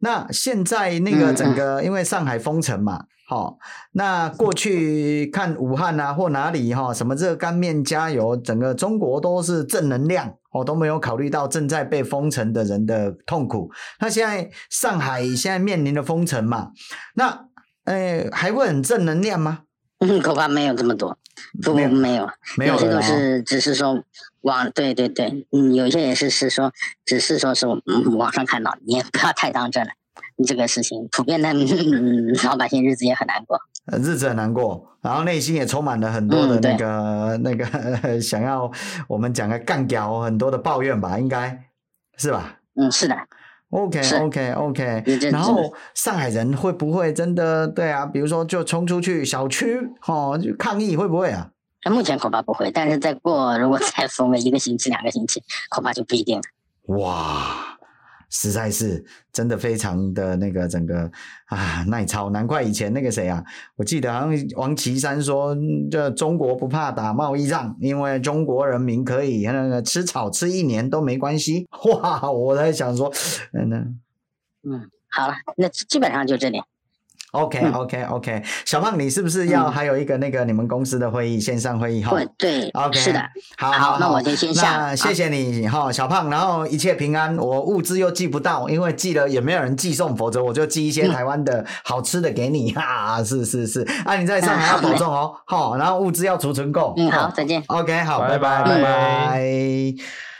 [0.00, 3.58] 那现在那个整个因为上海封城嘛，好，
[3.92, 13.70] 那过去看武汉啊或哪里哈，什么热干面加油，整个中国都是正能量哦，都没有考虑到正在被封城的人的痛苦。
[14.00, 16.70] 那现在上海现在面临的封城嘛，
[17.14, 17.46] 那。
[17.84, 19.60] 哎，还会很正能量吗？
[20.00, 21.16] 嗯，恐怕没有这么多，
[21.62, 24.02] 不，没有，没有，没有，些都是只是说
[24.42, 26.72] 网，对对对，嗯，有些也是是说，
[27.04, 29.92] 只是说是嗯网上看到，你也不要太当真了。
[30.36, 33.60] 你这个事情，普遍的嗯老百姓日子也很难过，
[33.92, 38.70] 日子很难过，然后内心也充满了很多的那个、嗯、那个 想要
[39.06, 41.64] 我们讲个干掉，很多的抱怨吧，应该
[42.16, 42.58] 是吧？
[42.74, 43.16] 嗯，是的。
[43.74, 48.06] OK OK OK，然后上海人会不会真的对啊？
[48.06, 51.50] 比如说就冲出去小区哦，就抗议会不会啊？
[51.84, 56.42] 那目前恐怕不会，但是再过如果再封个一个星期、两个星期，恐怕就不一定了。
[56.96, 57.73] 哇！
[58.34, 61.08] 实在是真的非常的那个整个
[61.46, 63.42] 啊耐操，难怪以前那个谁啊，
[63.76, 65.56] 我记得好像王岐山说，
[65.88, 71.68] 这中国不怕打贸易战，因为中国人民可以那个吃草吃一年都没关系。
[71.84, 73.12] 哇，我在想说，
[73.52, 74.00] 嗯
[74.64, 76.64] 嗯，好了，那基本上就这点。
[77.34, 82.12] OK OK OK，小胖，你是不是要还有一个那个你们公司的会议线上会议哈？
[82.16, 83.20] 对对，OK，是的。
[83.58, 84.76] 好，好，那我就先下。
[84.76, 87.36] 那谢谢你哈，小胖，然后一切平安。
[87.36, 93.22] 我物资又寄不到，因为寄了也没有人寄送，否则我就寄一些台湾的好吃的给你 哈。
[93.24, 95.34] 是是是，啊，你在上海要保重哦。
[95.44, 96.94] 好，然后物资要储存够。
[96.96, 97.60] 嗯，好，再见。
[97.66, 99.40] OK，好，拜拜拜拜。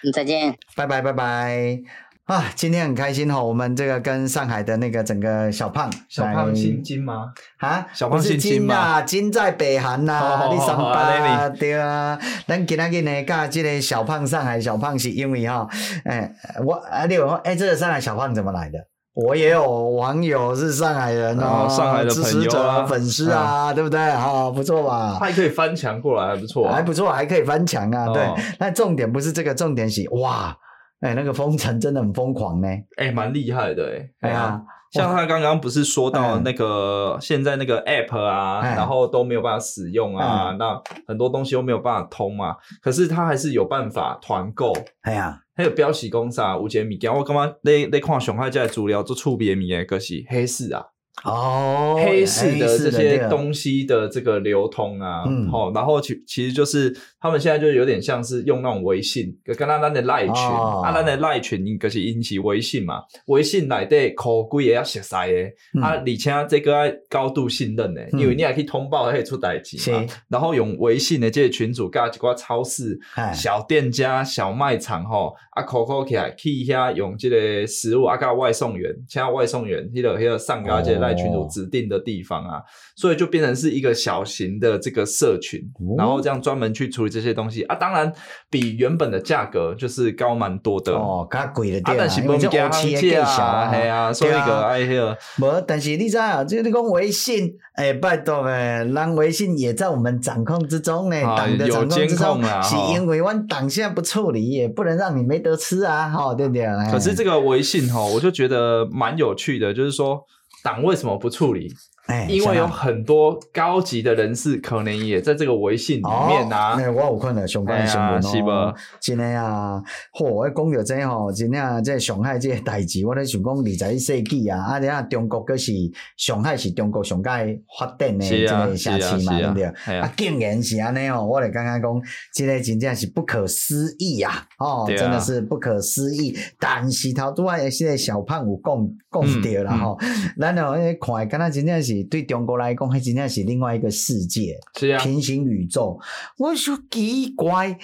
[0.04, 0.57] 嗯，再见。
[0.76, 2.03] 拜拜拜拜。
[2.26, 7.26] 啊，今天很开心哈，我们这个跟上海的那个整个小胖，小胖姓金吗？
[7.58, 12.18] 啊，小胖姓金啊，金在北韩呐、啊，你上班啊，对啊。
[12.48, 15.68] 咱今仔日呢，跟这个小胖上海小胖是因为哈，
[16.06, 16.32] 哎，
[16.64, 18.78] 我啊，你有哎，这个上海小胖怎么来的？
[19.12, 24.00] 我也有网友是上海人哦，上海的支持者、粉丝啊，对不对？
[24.00, 25.18] 哈，不错吧？
[25.20, 28.08] 还可以翻墙过来，还不错，还不错，还可以翻墙啊。
[28.14, 28.26] 对，
[28.58, 30.56] 那重点不是这个，重点是哇。
[31.04, 32.68] 哎、欸，那个封城真的很疯狂呢！
[32.96, 34.08] 哎、欸，蛮厉害的哎。
[34.20, 42.56] 哎呀、啊，像他刚刚不是说到那个现在那个 app 啊，欸、然后都没有办法使用啊，欸、那很多东西都没有办法通嘛。
[42.80, 44.72] 可是他还是有办法团购。
[45.02, 50.86] 哎呀，还有标喜公司啊，五杰米，我刚刚那那看熊海家的资料做触别米诶，可是黑市啊。
[51.22, 72.98] 哦，黑市的这些东西的这个流通啊，嗯，好，然后其其实就是他们现在就有点像是用那种微信，跟他那的赖群，啊，那的赖群应该是引起微信嘛，微信内底口贵也要熟悉的，啊，而且这个要高度信任的，因为你还可以通报，还可以出代志嘛，然后用微信的这些群主，加几个超市、
[73.33, 81.03] 小店家、小卖场，吼，啊，口口起来，去一下用这个食物，啊，加外送员，请外送员，迄个迄个上高这个。
[81.08, 82.62] 在群主指定的地方啊，
[82.96, 85.60] 所以就变成是一个小型的这个社群，
[85.96, 87.74] 然后这样专门去处理这些东西啊。
[87.74, 88.12] 当然
[88.50, 106.64] 比原本的价格就是高蛮多的哦，较贵的店啊，因为这欧企业小啊，系啊，所以个哎呀，无，但是你知啊，就你讲微信，哎，拜托诶，让微信也在我们掌控之中呢，党的掌控之中啊，是因为我们党现在不处理，也不能让你没得吃啊，哈，对不对？
[106.90, 110.24] 可是这个微信哈，我就觉得蛮有趣的，就是说。
[110.64, 111.70] 党为什么不处理？
[112.06, 116.76] 哎，因为有很多高级的人士可能也在这个微信里面啊。
[116.78, 118.74] 那、哦、我有看到相关的新闻哦，是吧？
[119.00, 120.28] 真的啊，嚯！
[120.28, 125.72] 我讲到这吼，真的这上海这个代志，我咧想讲二十一世纪啊，啊，你看中国就是
[126.18, 127.30] 上海是中国上届
[127.78, 129.64] 发展的这个城市嘛，对不对？
[129.98, 132.02] 啊，竟然是安尼哦，我咧刚刚讲，
[132.34, 134.46] 这个真正是不可思议呀！
[134.58, 136.36] 哦，真的是不可思议。
[136.58, 139.98] 但是头拄啊现在小胖有讲讲对了吼，
[140.38, 141.93] 咱哦看，敢若真正是。
[142.02, 145.98] 对中国来讲，还真正是另外一个世界，是啊，平行宇宙。
[146.38, 147.78] 我说奇怪，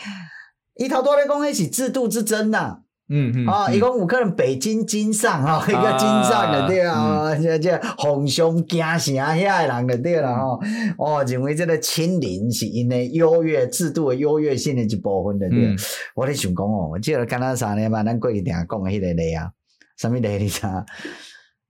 [0.76, 2.80] 伊头拄仔讲，迄是制度之争呐、啊。
[3.12, 7.68] 嗯嗯啊，伊讲有可能北京金上哈，一个金上的对啊，即即
[7.98, 10.60] 红熊惊城遐的人的对啦吼，
[10.96, 15.74] 哦，认为即个清零是因为优越制度的优越性的一部分的对。
[16.14, 19.50] 我咧想讲哦，这个干那啥呢嘛，咱过去定讲的迄个例啊，
[19.98, 20.28] 什么例？
[20.38, 20.60] 你知？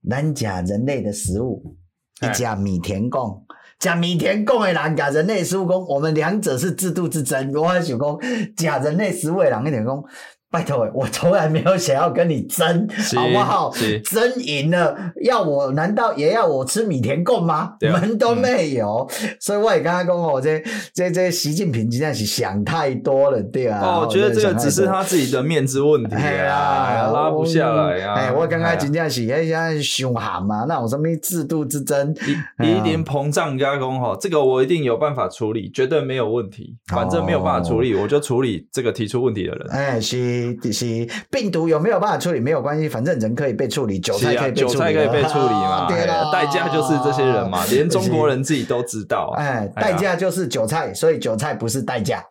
[0.09, 1.75] 咱食人类的食物，
[2.21, 3.43] 一食米田共，
[3.79, 7.51] 食米田共的人，甲人类食物讲，我们两者是制度之争。
[7.53, 10.03] 我还想讲，食人类食物的人一点讲。
[10.51, 12.85] 拜托，我从来没有想要跟你争，
[13.15, 13.71] 好不好？
[14.03, 17.75] 争赢了，要我难道也要我吃米田共吗？
[17.79, 19.09] 门都没有，
[19.39, 20.61] 所以我也跟他讲我，这
[20.93, 23.79] 这这习近平真的是想太多了，对啊。
[23.81, 28.15] 哦，我觉得这个只是他自己的面子问题啊，拉不下来啊。
[28.15, 32.13] 哎，我刚刚真正是哎呀，凶悍嘛，那我什么制度之争？
[32.59, 36.75] 一点膨胀加工哈，这个我一定有办法处理，绝对没有问题。
[36.87, 39.67] 反正没有办法处理，我就处理这个提出问题的人。
[39.69, 40.40] 哎，是。
[40.71, 45.87] 是病毒有没有办法处理没有关系，反正人可以被处理，韭菜可以被处理，啊、韭菜可以被处理嘛？
[45.89, 49.33] 对了，代价就是这些人嘛， 连中国人自己都知道。
[49.37, 52.23] 哎，代价就是韭菜，所以韭菜不是代价。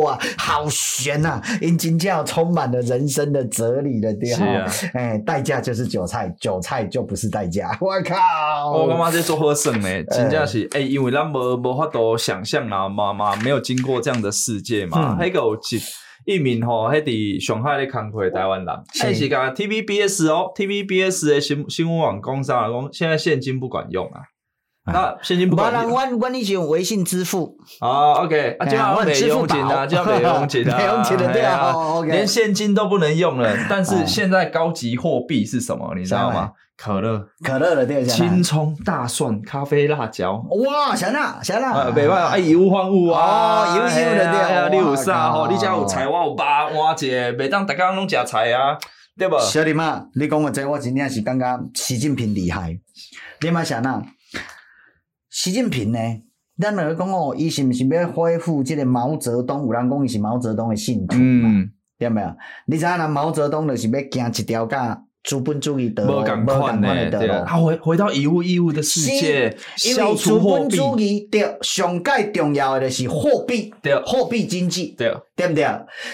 [0.00, 1.40] 哇，好悬呐！
[1.60, 4.66] 阴经教充满了人生的哲理的对啊。
[4.94, 7.76] 哎，代价就是韭菜，韭菜就不是代价。
[7.80, 8.72] 我靠！
[8.72, 9.88] 我干嘛在做和尚呢？
[10.10, 15.56] 真正是哎，因为咱无无法度想象啊妈妈，没有经过这样的世界嘛，还有
[16.24, 24.20] 一名吼，喺伫上海咧工作的台湾人，还是讲 TVBS 哦，TVBS 的新新闻网讲啥讲，现在现金不管用啊。
[24.84, 31.72] 那现金不管用，我我你是用微信支付哦？OK，啊，就要美用钱啊，就要没用钱啊， 没用钱的对啊
[32.04, 33.56] 连现金都不能用了。
[33.70, 35.94] 但是现在高级货币是什么？
[35.96, 36.50] 你知道吗？
[36.84, 45.46] 可乐，可乐的对，青葱、大蒜、咖啡、辣椒，哇，想啦想啦，袂歹啊，以物换物啊，哦，有有的对，你有啥吼？
[45.46, 48.76] 你家有菜，我有肉，换一个，袂当逐工拢食菜啊，
[49.16, 49.38] 对不？
[49.38, 52.76] 小弟嘛，你讲的这我真正是感觉习近平厉害。
[53.40, 54.02] 你嘛想啦，
[55.30, 55.98] 习近平呢？
[56.60, 59.66] 咱来讲哦，伊是毋是要恢复这个毛泽东？
[59.66, 61.48] 有人讲伊是毛泽东的信徒嘛？
[61.96, 62.36] 对没有？
[62.66, 64.76] 你知影啦，毛泽东就是要行一条街。
[65.24, 70.76] 资本主义的，无共款的，对啊，他回回到以物易物的世界，消除货币。
[70.76, 75.64] 资本主义对，上盖重要的就是货币，对，货币经济，对，对不对？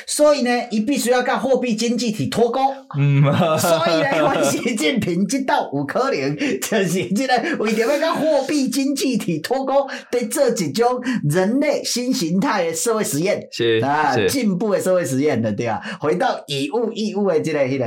[0.06, 2.60] 所以呢，伊必须要跟货币经济体脱钩。
[2.98, 3.22] 嗯，
[3.58, 17.86] 所以呢，我习近平这道有可能就是这个为着要跟货币经济体脱钩， 对做一种人类新形态的社会实验，是啊，进步的社会实验的，对啊，回到以物易物的这个迄个。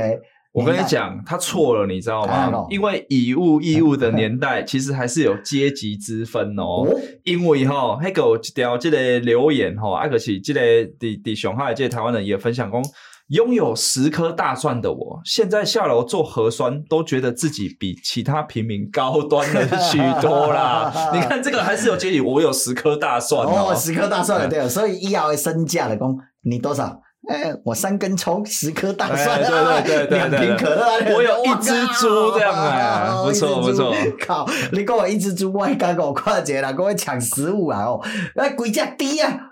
[0.52, 2.66] 我跟你讲，他错了，你知道吗？
[2.68, 6.86] 因为以物 易物的年代，其实还是有阶级之分哦。
[7.24, 12.82] 因为哈，那个一条这个留言哈，啊，可是这个伫伫上海这个台湾人也分享讲，
[13.28, 20.92] 拥有十颗大蒜的我，现在下楼做核酸都觉得自己比其他平民高端了许多啦。
[21.14, 27.00] 你看这个还是有阶级，我有十颗大蒜哦，十颗大蒜的对，所以医药的身价的讲，你多少？
[27.28, 29.40] 哎，我三根葱，十颗大蒜，
[29.84, 33.94] 对对对，两瓶可乐，我有一只猪这样啊，不错不错。
[34.26, 38.00] 靠，你讲我一只猪，我刚刚我看见了，跟我抢食物啊哦，
[38.34, 39.04] 那规只猪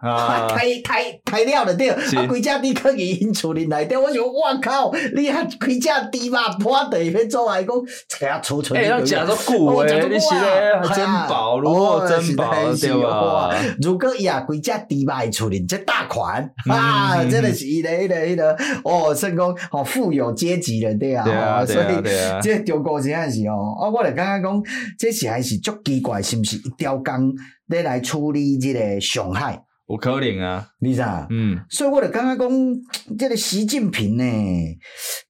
[0.03, 7.75] 啊，开开开料的对，啊规只猪可以因厝里来对，我就我靠，你还规只猪嘛破地，要做来讲，
[8.09, 8.79] 这样储存。
[8.81, 13.55] 哎，要讲个古诶，你是咧珍宝，如果珍宝对吧？
[13.81, 17.71] 如果呀，规只猪嘛会处理，这大款啊，真的是。
[17.71, 21.87] 伊个一个一个哦，成功哦富有阶级了，对啊，对啊，所以
[22.43, 24.63] 这中国这样是哦，啊，我来刚刚讲，
[24.99, 27.33] 这是还是足奇怪，是不是一条工
[27.67, 29.63] 咧来处理这个上海？
[29.89, 31.27] 有可能啊，你知道？
[31.31, 34.25] 嗯，所以我来刚刚讲，这个习近平呢，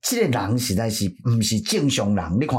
[0.03, 2.59] 这个人实在是不是正常人，你看，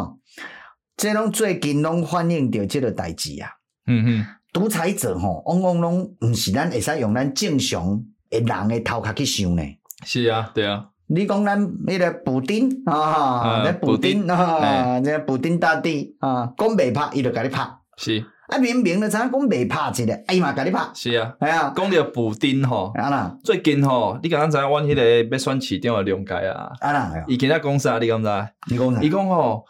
[0.97, 3.49] 这拢最近拢反映到这个代志啊，
[3.87, 8.03] 嗯哼，独裁者吼，往往拢毋是咱会使用咱正常。
[8.31, 9.63] 诶，人诶头壳去想呢？
[10.03, 10.87] 是啊，对啊。
[11.07, 17.67] 你讲咱迄个布丁啊，那布丁啊，那布丁大帝啊，讲未拍，伊就甲你拍。
[17.97, 18.25] 是。
[18.47, 20.79] 啊，明明就知影讲未拍一个，哎嘛，甲你拍。
[20.93, 21.33] 是啊。
[21.39, 21.73] 系啊。
[21.75, 26.71] 讲到布丁吼，啊啦，最近吼，你刚刚知影阮迄个要选市长的龙介啊？
[26.79, 27.13] 啊啦。
[27.27, 27.99] 伊今仔讲啥？
[27.99, 28.29] 你敢知？
[28.69, 29.01] 你讲啥？
[29.01, 29.65] 伊讲吼，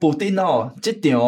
[0.00, 1.20] 布丁吼，即场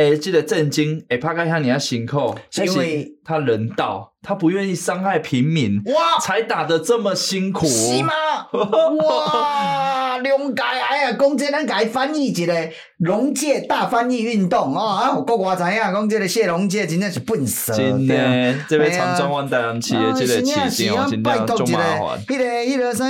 [0.00, 2.34] 诶，这个震惊，诶拍甲遐尔啊辛苦，
[2.64, 3.12] 因为。
[3.22, 8.12] 他人道，他不愿意伤害平民，哇，才打得这么辛苦，是吗？
[8.50, 12.52] 哇，龙介哎呀，讲这咱改翻译一个
[12.98, 22.18] 龙界大翻译运动哦，啊，国外知影讲这个谢龙界真的是笨死，真的，这边长庄湾台南市的这个市长，真的中麻烦。
[22.26, 23.04] 迄个迄个啥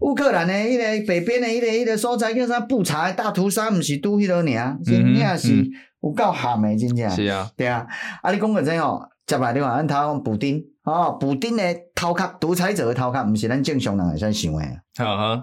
[0.00, 5.48] 乌克兰的迄个北边的迄个迄个所在叫啥布查的大屠杀，毋是拄迄个尔，真正是
[6.02, 7.10] 有够咸诶，真正。
[7.10, 7.86] 是啊，对啊，
[8.22, 10.62] 啊，你讲个真哦，接来你话咱头讲补丁。
[10.84, 11.62] 哦，补丁的
[11.94, 14.64] 头壳，独裁者的头壳，毋是咱正常人会使想的。
[14.98, 15.42] 好哈，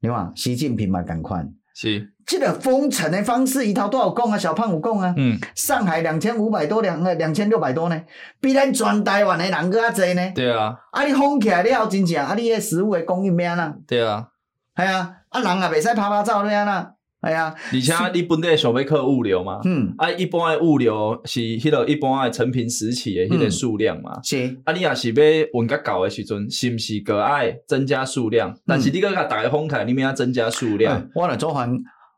[0.00, 2.08] 你看习近平嘛，共款是。
[2.26, 5.14] 这个封城的方式，一头都有讲啊，小胖有讲啊。
[5.16, 5.38] 嗯。
[5.54, 8.02] 上海两千五百多两呃两千六百多呢，
[8.40, 10.32] 比咱全台湾的人搁较济呢。
[10.34, 10.74] 对啊。
[10.90, 13.74] 啊，你封起来了后，真正啊，你个食物的供应咩啊？
[13.86, 14.26] 对啊。
[14.74, 16.92] 系啊，啊人也袂使趴趴走，你安那？
[17.24, 19.60] 系啊，而且你本地想要靠物流嘛？
[19.64, 24.20] 嗯，啊，一般的物流是迄个一般的成品时期的迄个数量嘛？
[24.24, 24.60] 是。
[24.64, 25.22] 啊，你也是要
[25.60, 28.52] 运较高的时阵，是毋是个爱增加数量？
[28.66, 31.08] 但是你个甲大家封开，你免要增加数量。
[31.14, 31.68] 我来做怀，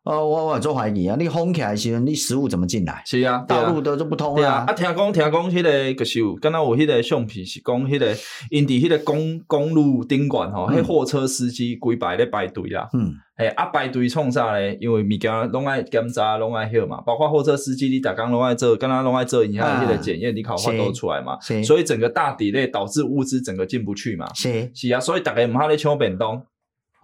[0.04, 3.02] 呃，我我做怀疑啊，你封起来时阵，你食物怎么进来？
[3.04, 4.64] 是啊，道路都都不通啊。
[4.66, 8.16] 啊，听讲听讲，迄个就是有，敢若有迄个相片是讲，迄个
[8.48, 12.88] 因伫迄个公公路顶管吼，迄货车司机规排咧排队啦。
[12.94, 13.14] 嗯。
[13.36, 14.76] 诶，啊排队创啥咧？
[14.80, 17.00] 因为物件拢爱检查，拢爱迄嘛。
[17.00, 21.36] 包括货车司机，你逐工拢爱做，敢若拢爱做一下迄个检验，你考法都出来嘛。
[21.64, 24.32] 所以整个大 delay 导致物资整个进不去嘛。
[24.34, 26.40] 是是啊，所以大家毋好咧抢便当。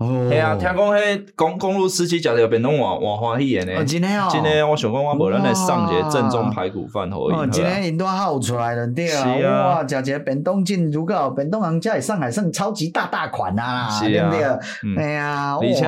[0.00, 0.28] 哦。
[0.28, 3.84] 系啊，听讲迄公公路司机食着便当换换欢喜的呢。
[3.84, 4.28] 真的哦。
[4.32, 7.34] 真的，我想讲我无咱来上一个正宗排骨饭互伊。
[7.34, 9.36] 哦，今天因都好出来了，对啊。
[9.36, 9.68] 是啊。
[9.68, 14.42] 哇，食一个便当进如果便当行在上海算超级大大款啊，对不对？
[14.96, 15.86] 哎呀，而且。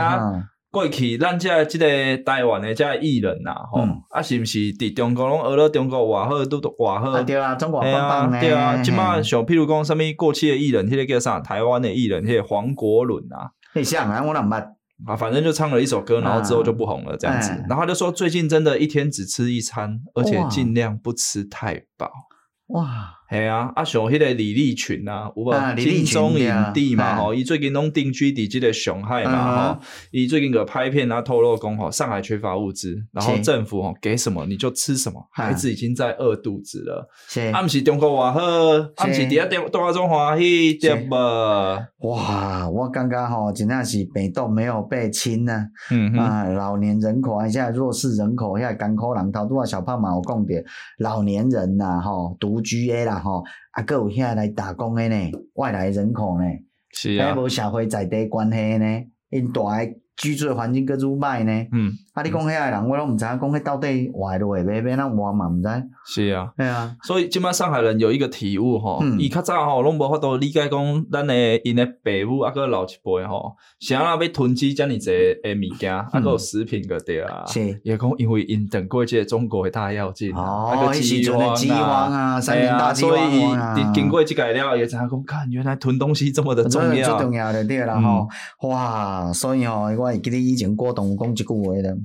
[0.73, 1.87] 过去咱这即个
[2.25, 7.23] 台湾的这艺人呐，吼，啊是毋是伫中国拢学了中国偌好，都都偌好？
[7.25, 8.41] 对啊，中国棒棒呢。
[8.41, 11.41] 对啊，即摆像譬如讲什么过去的艺人，迄个叫啥？
[11.41, 13.53] 台湾的艺人，迄个黄国伦啊。
[13.75, 15.17] 很像啊，我哪办啊？
[15.17, 17.51] 反正就唱了一首歌，然后之后就不红了，这样子。
[17.69, 22.11] 然后他就说，最近真的一天只吃一餐，而且尽量不吃太饱。
[22.69, 23.15] 哇。
[23.33, 27.17] 系啊，啊像迄个李立群啊，有无金钟影帝嘛？
[27.17, 29.75] 吼，伊最近拢定居伫即个上海嘛？
[29.75, 29.81] 吼，
[30.11, 37.09] 伊最近个拍片啊，透露讲吼，上海缺乏物资，然后政府吼给什么你就吃什么，孩子已经在饿肚子了。
[37.53, 41.17] 啊，毋是中国话好，啊，毋是伫遐点多种欢喜对无？
[42.09, 45.67] 哇，我感觉吼，真正是病毒没有被清呢。
[45.91, 50.53] 嗯啊，老年人口啊，现在弱势人口，现在艰苦人头拄啊，小胖嘛有讲着，
[50.99, 53.22] 老年人呐，吼，独居诶啦。
[53.23, 56.45] 吼，啊，搁有遐来打工诶呢，外来人口呢，
[56.93, 61.93] 是啊，无社会在地关系呢，因大诶居住诶环境阁愈歹呢，嗯。
[62.15, 62.23] 啊！
[62.23, 65.49] 你讲遐个人，我拢毋知影讲迄到底活落会买买哪活嘛？
[65.49, 65.69] 毋知。
[66.05, 66.95] 是啊，系啊。
[67.05, 75.11] 所以即摆上海人有一个体悟吼，伊较早吼拢无法度理解讲咱诶因诶爸母啊，搁老一辈吼，啥人要囤积遮尔济
[75.43, 77.47] 诶物件，啊，搁有食品个对啊。
[77.47, 77.81] 是。
[77.83, 83.17] 也讲因为因等过即个中国诶大跃进，哦，迄时阵诶饥荒啊，三年大饥荒
[83.55, 83.75] 啊。
[83.75, 87.17] 所以经过即个了，也知影讲，看原来囤东西这么的重要。
[87.17, 88.29] 最重要的对啦吼，
[88.69, 89.33] 哇！
[89.33, 91.97] 所以吼，我会记得以前郭董讲一句话的。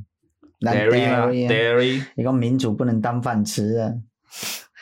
[0.59, 3.93] dairy 吗？dairy，你讲民主不能当饭吃啊！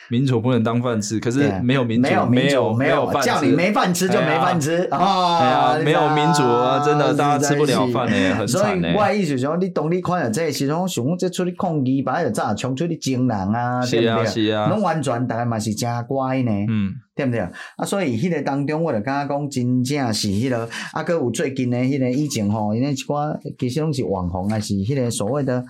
[0.08, 5.76] 民主不能当饭吃，可是没有民主，没有没有叫你没饭吃就没饭吃啊！
[5.84, 8.92] 没有民主啊，真的大家吃不了饭呢，很惨呢。
[8.92, 14.26] 所以我意思说，你当你看了这时候，想讲这出去抗议，把就早冲出去惊人啊，对不对？
[14.26, 17.40] 是啊，拢完全大概嘛是真乖呢，嗯，对不对？
[17.40, 25.64] 啊，所以迄个当中，我就感觉讲真正是迄个，啊，阁有最近的迄个疫情吼，因为一寡其实拢是网红，啊是迄个所谓的，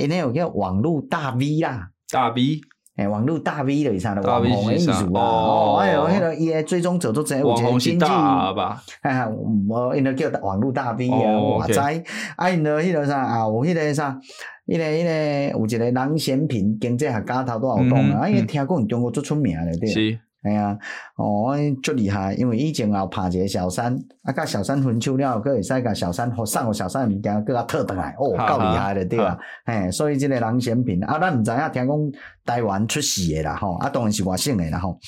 [0.00, 2.60] 因为有叫网络大 V 啦，大 V。
[2.98, 8.04] 诶，网络大 V 的以上的网红的意思啊，哦，哎呦，迄个伊诶追踪者都真有钱经济，
[9.02, 9.24] 哎，
[9.68, 11.78] 我因个叫网络大 V 啊，我知，
[12.36, 14.18] 啊，因个迄个啥啊，有迄个啥，
[14.66, 19.88] 迄个迄个有一个郎咸平经济学家头都有讲啊，啊，伊听讲中国最出名的对。
[20.48, 20.78] 哎呀，
[21.16, 31.98] 哦，足厉害，因为以前也有拍一个小三，啊，甲小三分手了，佫会使甲小三或送互小三物件，佫较退倒来，哦，够厉害了对啊，嘿，所以即个郎咸平，啊，咱毋知影，听讲
[32.46, 34.98] 台湾出世的啦，吼，啊，当然是外省的啦，吼，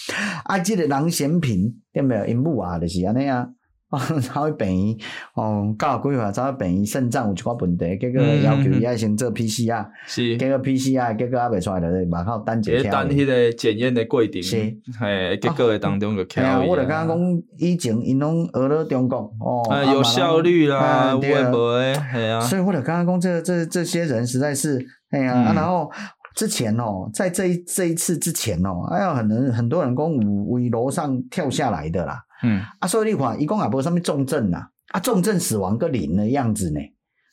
[0.45, 2.29] 啊，即个郎咸平，对毋对？
[2.29, 3.49] 因母啊，就是安尼啊。
[3.93, 4.97] 哦，走去病院，
[5.35, 12.91] 哦，教规划走去病院，肾脏有一寡问题，结果要求伊爱先做 PCR，是，结果 PCR 结果还未出来，就是马上等一下。
[12.91, 14.57] 等迄个检验的过程，是，
[15.01, 16.45] 嘿，结果当中就跳。
[16.45, 21.95] 啊，我就刚刚讲，以前因拢学了中国，哦，有效率啦，对不对？
[21.95, 22.41] 系啊。
[22.41, 24.79] 所以我就刚刚讲，这这这些人实在是，
[25.11, 25.91] 哎呀，然后。
[26.37, 32.23] 之前哦，在这一这一次之前哦，还有很多很多人讲有为楼上跳下来的啦。
[32.43, 36.81] 嗯，啊，所以你看，一共也无什么重症呐，啊，重症死亡个零的样子呢，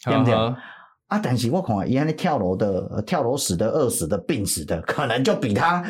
[0.05, 0.33] 对不对？
[0.33, 5.83] 啊，但是我看伊安尼跳楼的、跳楼死的、饿死的、病死的， 可能就比他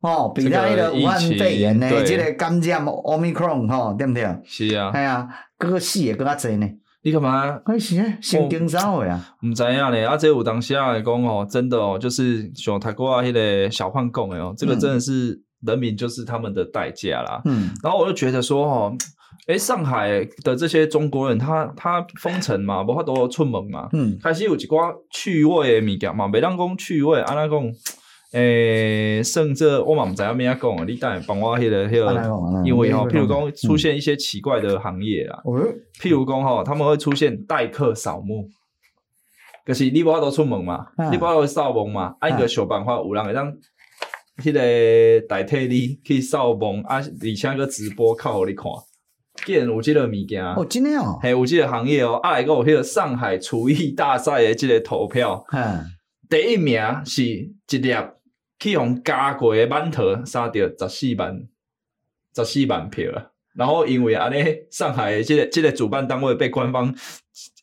[0.00, 4.22] 哦，比他那个武汉肺炎呢，这个感染 Omicron 哈，对不对？
[4.44, 6.68] 是啊，系啊，各个死的更加多呢。
[7.04, 7.60] 你干嘛？
[7.64, 9.34] 哎是啊，神经啥会啊？
[9.44, 17.42] 唔知影咧，啊，这有当时啊来讲哦，真的哦，就是像他过啊，迄个小胖讲的哦，这个真的是人民就是他们的代价啦。
[17.44, 18.96] 嗯，然后我就觉得说哦。
[19.48, 27.72] 诶，上海的这些中国人，他他封城嘛，无法度出门嘛，嗯，开始有一寡趣味的物件嘛，袂当讲趣味，安那讲？
[28.34, 35.60] 诶，甚至我嘛毋知影咩讲，你等下帮我迄、那个迄、那个，因为吼，譬如讲出现一些奇怪的行业啦，嗯、
[36.00, 38.44] 譬如讲吼，他们会出现代客扫墓，
[39.66, 43.52] 可、就是你无法度出门嘛，啊、你无法度扫墓嘛，按、啊、个想办法有人会当
[44.42, 48.64] 迄个代替你去扫墓，啊，而且还个直播靠互你看。
[49.46, 50.44] 既然有即个物件。
[50.44, 55.84] 哦，真诶哦，嘿有即个行业哦，啊，来个有迄个上海厨艺大赛诶，即个投票，嗯，
[56.28, 57.94] 第一名是一粒
[58.58, 61.42] 去用加过诶馒头，杀掉十四万，
[62.36, 66.94] 十四万票啊，然后因为安尼，上海的这个这个主办单位被官方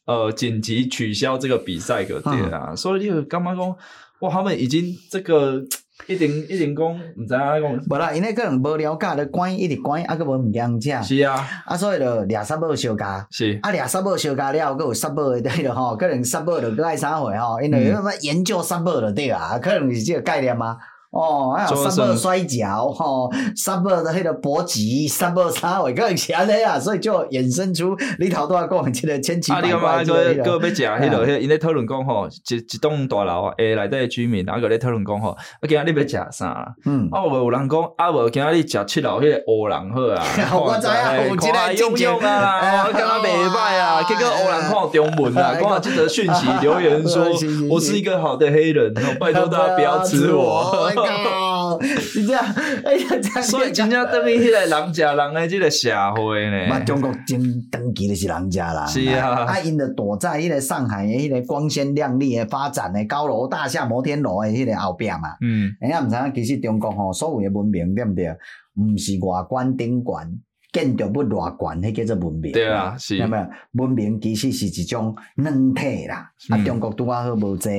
[0.06, 3.78] 呃紧急取消这个比赛个对啊，嗯、所以你就感觉讲，
[4.22, 5.64] 哇，他们已经这个。
[6.08, 6.86] 一定一定讲，
[7.18, 11.16] 毋知影讲，无啦，因为可能无了解，咧关一直关，啊，佫无物件食。
[11.16, 13.28] 是啊，啊，所以就掠杀母相加。
[13.30, 20.78] 是，啊，掠杀母相加了，佫有杀母的对了吼， 可能杀母就佫爱啥货吼，因为什么研究杀母的对啊，可能是即个概念吗？
[21.12, 29.88] 哦，还有沙漠摔跤，吼，沙漠的迄个搏击，沙漠啥话，可能是安尼啊，所以就衍生出你头拄仔讲即个千奇百怪个。
[29.88, 35.38] 啊，你个个要食迄个，迄因咧讨论讲吼，一一栋大楼诶内底居民，啊个咧讨论讲吼，啊
[35.68, 36.76] 今仔日要食啥？
[36.86, 40.24] 嗯，啊无有人讲，啊无今仔日食七楼迄个乌人好啊，
[40.62, 47.26] 我知啊，有即个用用 啊，我感觉袂歹啊， 结果乌人看中文啊，看这则讯息留言说，
[47.72, 50.92] 我是一个好的黑人，拜托大家不要吃我。
[51.02, 52.44] 哦，是这样，
[52.86, 56.68] 哎呀，这样，所以真正等于迄个人食人诶，即个社会呢。
[56.68, 57.40] 嘛，中国真
[57.72, 58.88] 长期就是人食人。
[58.88, 65.36] 是啊，啊，因着躲在迄个上海诶迄个光鲜亮丽诶发展诶高楼大厦、摩天楼诶迄个后壁嘛。
[65.42, 68.28] 嗯，人家毋知影，其实中国吼所有诶文明对毋对？
[68.76, 70.40] 毋是外观顶悬，
[70.72, 72.52] 建筑物偌悬，迄叫做文明。
[72.54, 73.18] 对啊，是。
[73.74, 76.32] 文明其实是一种软体啦。
[76.50, 77.70] 啊，中国拄啊好无济。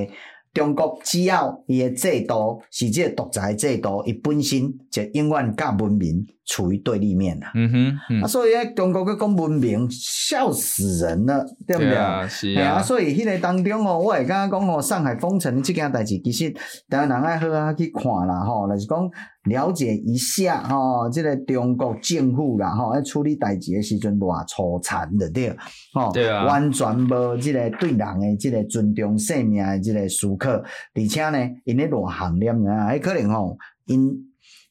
[0.53, 7.53] 中国只要伊诶制度是即个独裁制度，伊本身就永远甲文明处于对立面啦。
[7.55, 12.29] 嗯哼，嗯啊，所以咧，中国个讲文明，笑死人了，对不对？
[12.29, 12.73] 是啊。
[12.75, 16.51] 啊所以迄个当中哦，我会刚刚讲哦，上海封城即件代志，其实
[16.89, 19.09] 台湾人爱好啊去看啦，吼，就是讲
[19.45, 25.57] 了解一下吼，这个中国政府啦，吼，喺处理代志的时阵偌粗残的对，
[25.95, 34.13] 吼，对啊，完全无这个对人的这个尊重生命的这个思考，而且呢，因咧偌含念啊，还可能吼，因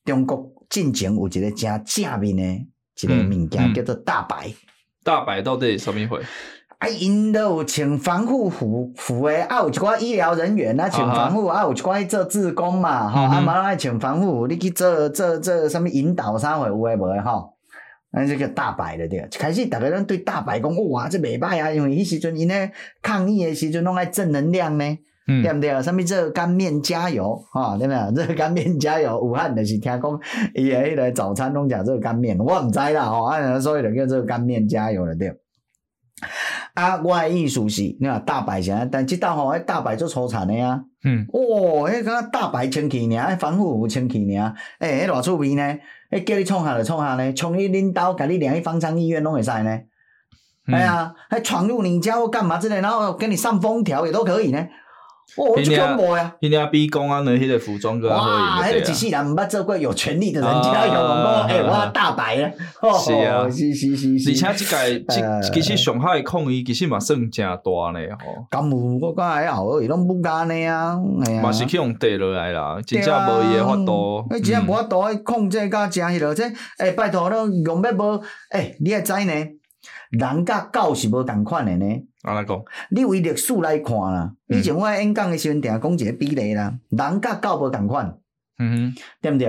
[0.06, 2.44] 中国进前有一个正正面的
[3.02, 4.52] 一个物件叫做大白。
[5.04, 6.22] 大白到底什么一回？
[6.80, 17.54] 啊，因都有请防护服服诶，啊，有一寡医疗人员啊，请防护，啊，有一寡做志工嘛，吼、啊，嘛爱请防护，你去做做做什么引导啥货有诶无诶吼？
[18.12, 22.72] 啊，这个大白了对，开始大家拢对大白讲，哇，这袂歹啊，因为迄时阵因咧
[23.02, 24.86] 抗议诶时阵拢爱正能量呢，
[25.28, 25.84] 嗯、对毋对？
[25.84, 28.12] 什么热干面加油，吼，对没有？
[28.16, 30.20] 这干面加油，武汉就是听讲
[30.56, 35.30] 伊诶迄个早餐拢食这个干面，我毋知啦，吼，啊，所以就叫热干面加油了对。
[36.80, 38.88] 啊，我的意思是，你看大白啥？
[38.92, 40.82] 但即搭吼，迄大白做粗残的啊。
[41.04, 41.26] 嗯。
[41.34, 44.54] 哦，迄个大白清气尔，迄防护服清气尔。
[44.80, 45.78] 诶、欸，迄偌趣味呢？
[46.12, 49.80] 诶，叫你创下就创下呢，从你领导，甲你连去方舱医院拢会使呢。
[50.68, 54.68] 嗯、哎呀，还闯入你家或干嘛之类，然后给你上封条也都可以呢。
[55.38, 56.36] 哦，就恐怖呀！
[56.42, 62.54] 人家比公安的迄个服装哥哇，迄个一世人毋捌做过有权力的人，家有讲讲，哎，我大白咧，
[63.04, 64.66] 是啊，是是是是，而且
[65.08, 68.46] 即个其实上海抗议其实嘛算正大咧，吼。
[68.52, 70.96] 咁有我讲还好，伊拢不干咧啊，
[71.42, 74.26] 嘛是去用地落来啦，真正无伊诶法度。
[74.30, 76.44] 诶，真正无法度控制甲诚迄落，即
[76.78, 78.22] 诶，拜托咯，用要无，
[78.52, 79.34] 诶，你会知呢，
[80.12, 81.86] 人甲狗是无共款的呢。
[82.24, 82.62] 安尼讲？
[82.92, 88.14] 你为历史来看啦，以前我演讲的时阵，定讲一个比例啦，人甲狗无共款，
[88.60, 89.48] 嗯哼，对毋对？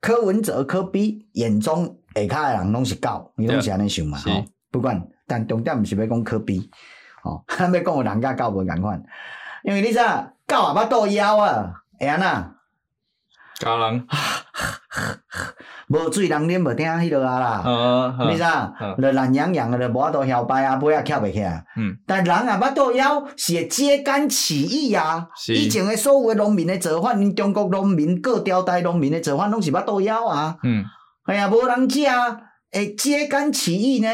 [0.00, 4.18] 柯文哲、柯比眼中下骹诶人拢是狗，伊拢是安尼想嘛？
[4.18, 6.70] 吼，不管，但重点毋是要讲柯比
[7.22, 9.02] 吼， 要讲人甲狗无共款。
[9.64, 10.04] 因为你知影
[10.46, 12.54] 狗也巴肚枵啊，会安那？
[13.58, 14.06] 家人，
[15.88, 18.96] 无水人啉无听迄落啊啦，嗯，你知影？
[19.00, 21.64] 就懒洋洋的，就无法度摇摆啊，尾也翘袂起来。
[21.76, 25.28] 嗯，但人啊，巴肚枵，是会揭竿起义啊！
[25.48, 30.58] 以前的所有的农民的做法，因中国农民各朝代农民的做法，拢是巴肚枵啊。
[30.62, 30.84] 嗯，
[31.24, 32.00] 哎呀，无人食，
[32.70, 34.08] 会揭竿起义呢？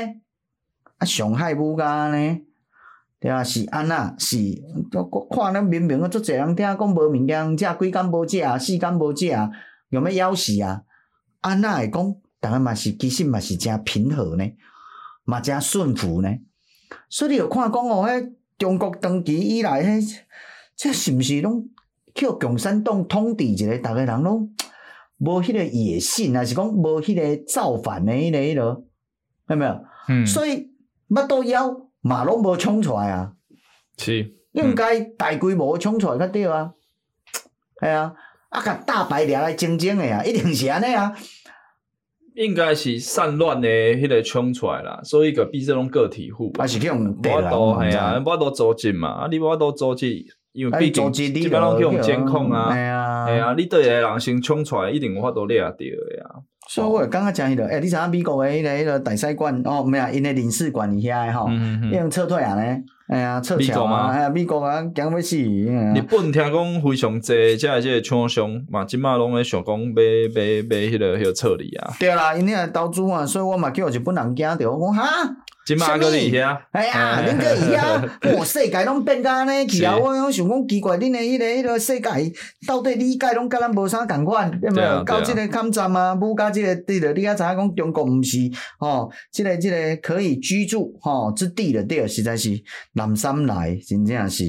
[0.98, 2.38] 啊，上海武甲呢？
[3.18, 4.14] 对啊，是安那？
[4.16, 4.36] 是，
[4.92, 9.26] 我看咱明明啊，足侪人听讲无物件食，几工无食，四工无食，
[9.88, 10.82] 用要枵死啊！
[11.44, 12.02] 安那会讲，
[12.40, 14.44] 逐个嘛是其实嘛是诚平和呢，
[15.24, 16.28] 嘛诚顺服呢。
[17.08, 20.20] 所以你有看讲哦，迄中国长期以来，迄
[20.76, 21.68] 这是毋是拢
[22.14, 24.54] 叫共产党统治一个，逐个人拢
[25.18, 28.84] 无迄个野心，还是讲无迄个造反的迄个迄个，
[29.48, 29.84] 有没有？
[30.08, 30.72] 嗯，所以
[31.08, 31.84] 乜都枵。
[32.06, 33.32] 嘛拢无冲出来啊！
[33.96, 36.74] 是应该大规模冲出来较对啊！
[37.80, 38.12] 系啊，
[38.54, 41.12] 啊甲大白掠来整整诶啊，一定是安尼啊！
[42.36, 52.78] 应该是散乱诶，迄个冲出来啦，所以个比这种个体户，啊是去用我都，系啊，无法度组织嘛，啊你无法度组织，因为毕竟基本拢去用监控啊，系
[53.24, 56.40] 啊，系啊，你对个人先冲出来，一定有法度掠着诶啊！
[56.68, 65.36] 所以我会感觉诚迄落，诶，你知影美国诶迄个迄个大使馆哦，毋系啊，因诶领事馆伫遐诶吼，已经撤退啊咧，哎呀，撤侨啊，哎呀，美国啊，惊要死！
[65.36, 70.02] 日本听讲非常济，即个即个厂商嘛，即马拢咧想讲买
[70.34, 71.92] 买买迄个迄个撤离啊。
[72.00, 75.36] 对啦，因遐投资啊，所以我嘛叫日本人惊着，我讲哈。
[75.66, 79.96] 即马搁伫遐，哎呀，恁搁伫遐， 哇，世界拢变甲安尼去啊！
[79.96, 82.10] 我我想讲奇怪，恁诶迄个迄个世界
[82.66, 85.04] 到底理解拢甲咱无啥共款，对毋对？
[85.06, 88.38] 到即个抗战啊，武甲即个对了，你较知影讲中国毋是
[88.78, 92.50] 吼，即个即个可以居住吼之地了对，实在是
[92.92, 94.44] 南山来，真正是。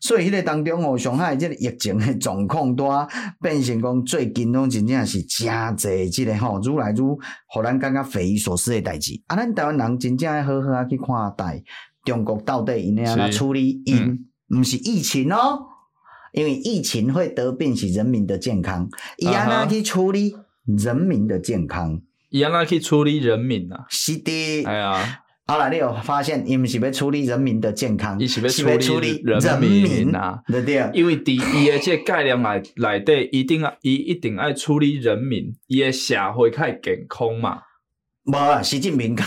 [0.00, 3.06] 所以迄个当中哦，上海即个疫情的状况大，
[3.40, 7.00] 变成讲最近拢真正是诚济即个吼，愈来愈
[7.48, 9.20] 互咱感觉匪夷所思诶代志。
[9.26, 10.42] 啊，咱台湾人真正爱。
[10.42, 11.62] 好好啊，去看待
[12.04, 15.66] 中国到底因安怎处理因，毋是疫情哦，
[16.32, 20.34] 因为疫情会得病是人民的健康，伊安怎去处理
[20.64, 23.86] 人民的健康，伊安怎去处理人民啊？
[23.88, 25.20] 是的，哎呀，
[25.50, 37.60] 好啦，你有发现，伊毋是要处理人民的健康，伊是要处理人民啊，对对，因为伫伊的这概念内内底，一定啊，伊一定爱处理人民，伊的社会较健康嘛。
[38.24, 39.24] 无啊，习近平较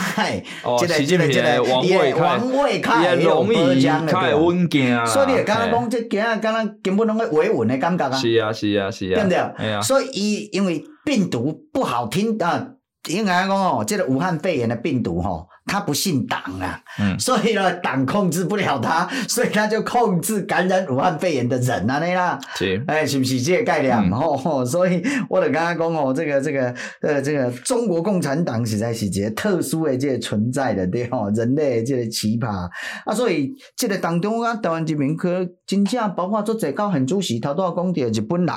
[0.64, 9.38] 哦，习近平诶王位王位较容易开稳健啊，所以你会感觉讲，这今仔刚刚根本拢个维稳的感觉啊，是啊是啊是啊，对不对？
[9.58, 12.74] 哎呀，所以伊因为病毒不好听啊，
[13.10, 15.48] 应该讲哦，这个武汉肺炎的病毒吼。
[15.72, 23.96] 他不信党啊，嗯、所以呢，党控制不了他， 所以他就控制感染武汉肺炎的人啊，那啦，是，哎，是不是这个概念？
[23.98, 32.70] 嗯、吼吼，所以我就刚刚讲哦，这个这个呃，这个中国共产党实在是一个特殊的这个存在的对吼，人类的这个奇葩。
[33.06, 38.56] 啊，所以这个当中啊，台湾人民可真正包括做最高很主席，头都要讲到日本人，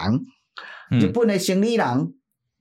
[0.91, 1.87] 嗯、日本的生理人。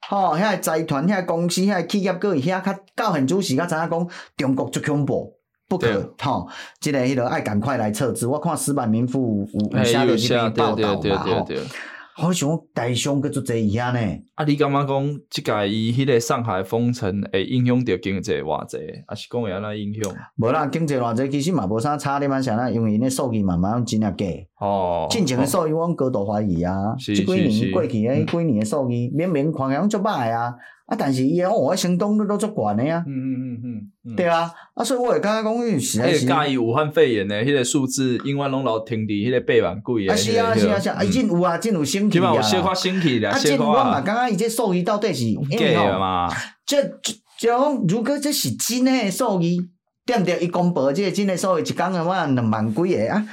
[0.09, 5.33] 吼，遐个财团、遐个公司、遐个企业，佫伊遐较到很主时，较知影讲中国足恐怖，
[5.67, 6.47] 不可吼，
[6.79, 8.27] 即个迄个爱赶快来撤资。
[8.27, 11.47] 我看石板民夫有有写了一篇报道嘛吼。
[12.21, 13.99] 我想讲台商搁做侪伊遐呢？
[14.35, 20.13] 啊，你感觉讲即届伊迄个上海封城会影响着经济偌济，还是讲会安怎影响？
[20.35, 24.25] 无啦，经济偌济其实嘛无啥差，你嘛想啦，因为因个数据慢慢真啊假。
[24.59, 25.07] 哦。
[25.09, 30.53] 进前诶数据阮高度怀疑啊，即几年过去诶几年诶数据，明明看起来拢足歹啊。
[30.85, 30.95] 啊！
[30.99, 33.03] 但是伊哦，我行动都都足悬诶啊。
[33.07, 34.51] 嗯嗯嗯嗯，对啊。
[34.73, 36.25] 啊，所以我会感觉讲，实在是。
[36.25, 40.15] 介意武汉肺炎诶迄个数字，永远拢老停伫迄个八万几啊。
[40.15, 42.21] 是啊是啊是啊，啊，真有啊，真有升起啊。
[42.21, 43.39] 起码有小可升起啦，小可。
[43.39, 46.29] 啊，真我嘛感觉伊这数据到底是假嘛？
[46.65, 49.55] 这就讲，如果这是真诶数据，
[50.05, 50.39] 对毋对？
[50.41, 53.25] 伊公布这个真诶数据，一工诶话两万几个啊。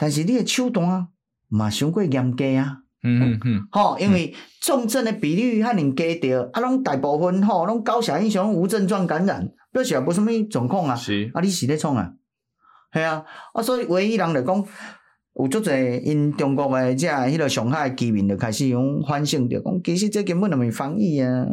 [0.00, 1.06] 但是你诶手段
[1.48, 2.78] 嘛，伤过严格啊。
[3.02, 10.96] 嗯嗯，吼，因为重症的比率较尔低着，啊，拢大部分吼，拢高血压上无症状感染，表示也无什么状况啊。
[10.96, 12.12] 是，啊，你是咧创啊？
[12.92, 13.24] 系啊，
[13.54, 14.64] 啊，所以唯一人来讲，
[15.36, 21.46] 有足侪因中国诶，即系迄个上海居民就开始用反省着讲，其实这根本就没防疫啊，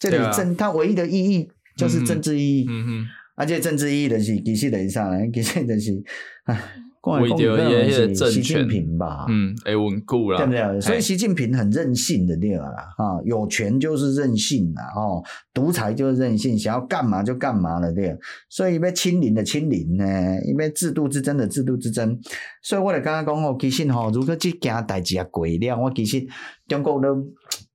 [0.00, 2.66] 这里政它唯一的意义就是政治意义。
[2.68, 5.18] 嗯哼，啊，这政治意义就是其实就是啥呢？
[5.32, 6.02] 其实就是，
[6.46, 6.60] 唉。
[7.02, 10.80] 为着伊迄个习近平吧，嗯，会稳固啦，对不对？
[10.80, 12.64] 所以习近平很任性的对吧？
[12.96, 15.22] 啊，有权就是任性啦，哦，
[15.54, 18.16] 独裁就是任性，想要干嘛就干嘛了，对。
[18.48, 20.04] 所以要清零的清零呢，
[20.44, 22.18] 因为制度之争的制度之争。
[22.62, 26.26] 所以我就刚刚讲哦，其实吼，如果这件代志啊过了，我其实
[26.66, 27.14] 中国都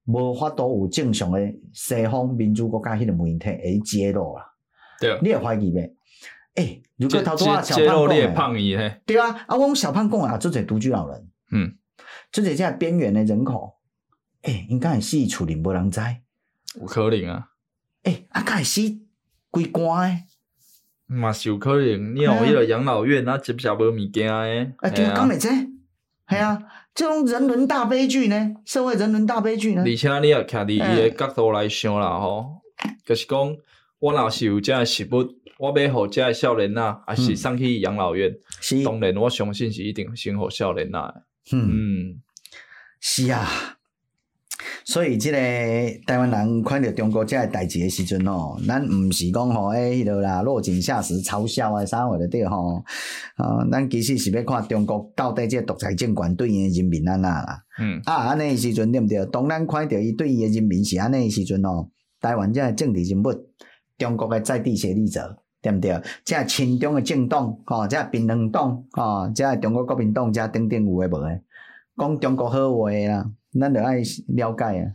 [0.06, 1.40] 无法度有正常的
[1.74, 4.44] 西方民主国家迄个媒体会揭露啦。
[5.00, 5.92] 对，你也怀疑呗？
[6.56, 11.76] 诶、欸，如果头拄仔小胖讲诶，对啊，啊，我小胖讲啊，做者独居老人，嗯，
[12.32, 13.78] 做者在边缘的人口，
[14.44, 16.00] 诶、欸，应该是死厝里无人知，
[16.80, 17.48] 有可能啊，
[18.04, 18.82] 诶、欸，啊，该死
[19.50, 20.26] 规关诶，
[21.08, 26.62] 嘛是有可能，你有迄个养老院啊，接下无物件诶，啊，对啊，讲袂这，系啊，
[26.94, 32.62] 这种人伦大悲剧呢，社会人伦大悲剧呢，而且你也徛伫伊诶角度来想啦，吼，
[33.04, 33.58] 就是讲
[33.98, 35.42] 我若是有这实物。
[35.64, 38.30] 我要好遮诶少年呐，还是送去养老院。
[38.30, 41.10] 嗯、是，当然我相信是一定先好少年呐。
[41.54, 42.22] 嗯，嗯
[43.00, 43.48] 是啊。
[44.84, 45.38] 所以，即个
[46.06, 52.84] 台湾人看着中国遮个代志诶时阵哦，咱毋是讲吼诶，迄落啦，落井下石嘲笑啊，啥话的对吼。
[53.38, 57.64] 啊，咱其实是要看中国到底即个独裁政权对伊的人民安怎啦。
[57.80, 58.02] 嗯。
[58.04, 59.26] 啊，安尼时阵对毋对？
[59.28, 61.88] 当咱看着伊对伊的人民是安尼时阵哦，
[62.20, 63.32] 台湾遮个政治人物，
[63.98, 65.40] 中国诶在地协力者。
[65.64, 66.00] 对不对？
[66.26, 71.42] 这亲中的政党，吼，这槟榔党，吼，这中国国民党，遮等等有诶无诶？
[71.98, 74.92] 讲中国好话啦，咱着爱了解啊。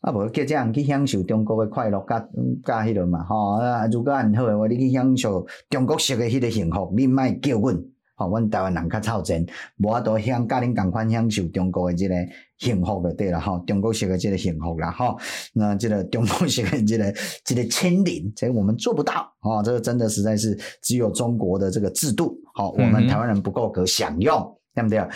[0.00, 2.20] 啊，无叫遮人去享受中国诶快乐，甲
[2.64, 3.58] 甲迄落嘛，吼。
[3.60, 7.76] 啊，如果按好诶话，你去享受中国式诶迄个幸福，你莫叫阮。
[8.18, 9.46] 吼，阮台湾人较操钱，
[9.76, 12.14] 无法度享甲恁共款享受中国诶即个
[12.58, 15.16] 幸福就对了吼，中国式诶即个幸福啦吼，
[15.54, 17.14] 那即个中国式诶即个
[17.44, 24.36] 即个亲邻，这个我们做不到吼，这个真的实在是只有中国的这个制度，吼，我们台湾人不够格享用，
[24.74, 25.14] 嗯、对不对？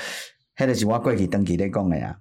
[0.57, 2.17] 迄个是我过去登记咧讲诶呀，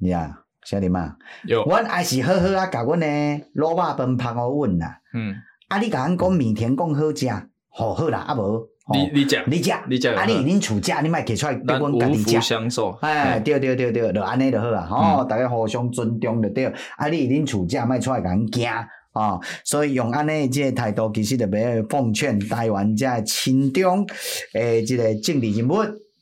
[0.00, 1.16] 呀，晓得吗？
[1.46, 5.34] 有，阮还是好好啊，甲阮诶卤肉饭拍互阮啦，嗯，
[5.68, 7.26] 啊，你甲阮讲米田讲好食，
[7.70, 8.68] 好好啦，啊无。
[8.90, 12.40] 你你食，你食，你食，啊你恁厝食，你莫摕出来给阮家己食。
[12.40, 12.68] 相。
[13.00, 16.64] 哎，对对对对，就安尼就好啊，吼，大家互相尊重就对。
[16.96, 18.66] 啊，你恁厝食，莫出来甲阮惊
[19.12, 24.06] 啊，所以用安尼即个态度，其实特别奉劝台湾遮亲中
[24.54, 25.74] 诶，即个政治人物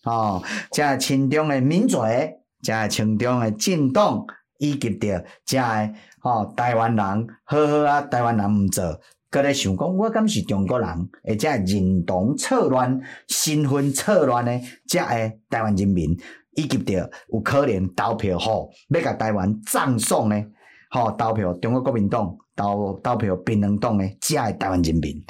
[0.03, 0.41] 啊，
[0.73, 2.01] 遮亲中诶民族，
[2.63, 4.25] 遮亲中诶政党，
[4.59, 8.99] 以及着遮诶吼台湾人，好好啊，台湾人毋做。
[9.29, 10.89] 搁咧想讲，我敢是中国人，
[11.25, 12.99] 而且认同错乱、
[13.29, 15.09] 身份错乱的遮个
[15.51, 16.17] 台湾人民，
[16.55, 20.47] 以及着有可能投票吼，要甲台湾葬送诶
[20.91, 25.25] 吼投票中国国民党投投票槟榔党诶遮个台湾人民，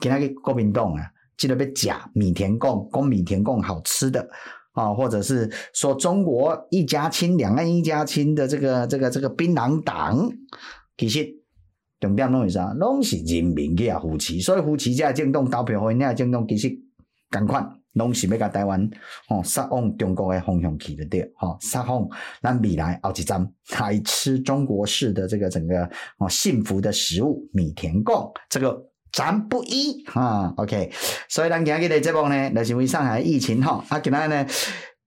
[0.00, 1.04] 今仔日国民党啊，
[1.36, 4.26] 记得要食米田共，讲米田共好吃的
[4.72, 10.32] 啊，或者是说中国一家亲、两岸一家亲的这个这个这个槟榔党，
[10.96, 11.41] 其实。
[12.02, 12.72] 重点拢是啥？
[12.74, 16.68] 拢是人民去扶持，所以扶持这政党投票，互因遐政党其实
[17.30, 18.90] 共款，拢是要甲台湾
[19.28, 22.08] 吼杀往中国诶方向去的对，吼杀往
[22.42, 23.48] 咱未来后一站
[23.78, 25.88] 来吃中国式的这个整个
[26.18, 30.52] 哦幸福的食物米田共，这个咱不依哈。
[30.56, 30.90] OK，
[31.28, 34.44] 所以咱今日的节目呢，就是因为上海疫情吼，啊，今仔呢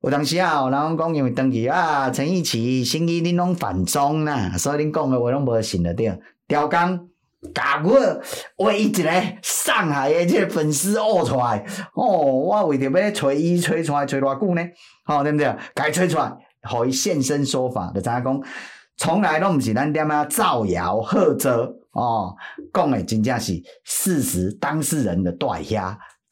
[0.02, 6.18] 有当时啊，人讲因为登记啊，陈奕齐、新义恁拢反中啦，所以恁讲诶话拢无信的对。
[6.48, 7.08] 刁刚，
[7.54, 9.04] 甲我为一个
[9.42, 14.62] 上海的这个粉丝恶出来，哦，我为着要找伊吹出来吹偌久呢？
[15.06, 15.56] 好、哦，对不对？
[15.74, 16.32] 该吹出来，
[16.64, 18.42] 互伊现身说法，就知影讲，
[18.98, 22.36] 从来拢毋是咱点啊造谣吓责哦，
[22.74, 25.80] 讲的真正是事实，当事人的大兄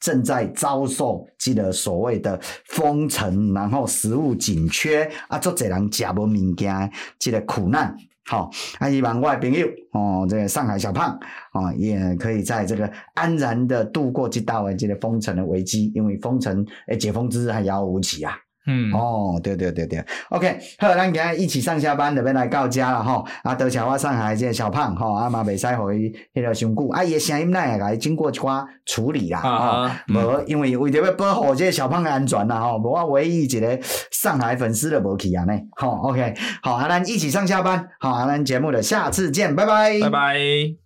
[0.00, 7.96] 正在遭受这个所谓的封城，然后食物紧缺啊，足侪人食无物件，这个苦难。
[8.26, 11.18] 好，啊，希望我的朋友哦，这个上海小胖
[11.52, 18.32] 哦，也可以在这个安然的度过这大危机的封城的危机，因为封城诶解封之日还遥遥无期啊。
[18.66, 23.26] 嗯，哦，对对对对，OK，好，咱今日一起上下班就要来到家了吼。
[23.42, 33.78] 啊，多谢我上海这个小胖吼，啊嘛袂使互伊迄个伤久，啊伊的声音咱也甲伊经过一寡处理啦，啊，无、嗯，因为为着要保护这个小胖的安全啦，吼，无我唯一一个
[34.10, 40.83] 上海粉丝都无去啊呢，吼，OK，好，啊，咱一起上下班，好，啊，咱节目的下次见，拜拜，拜拜。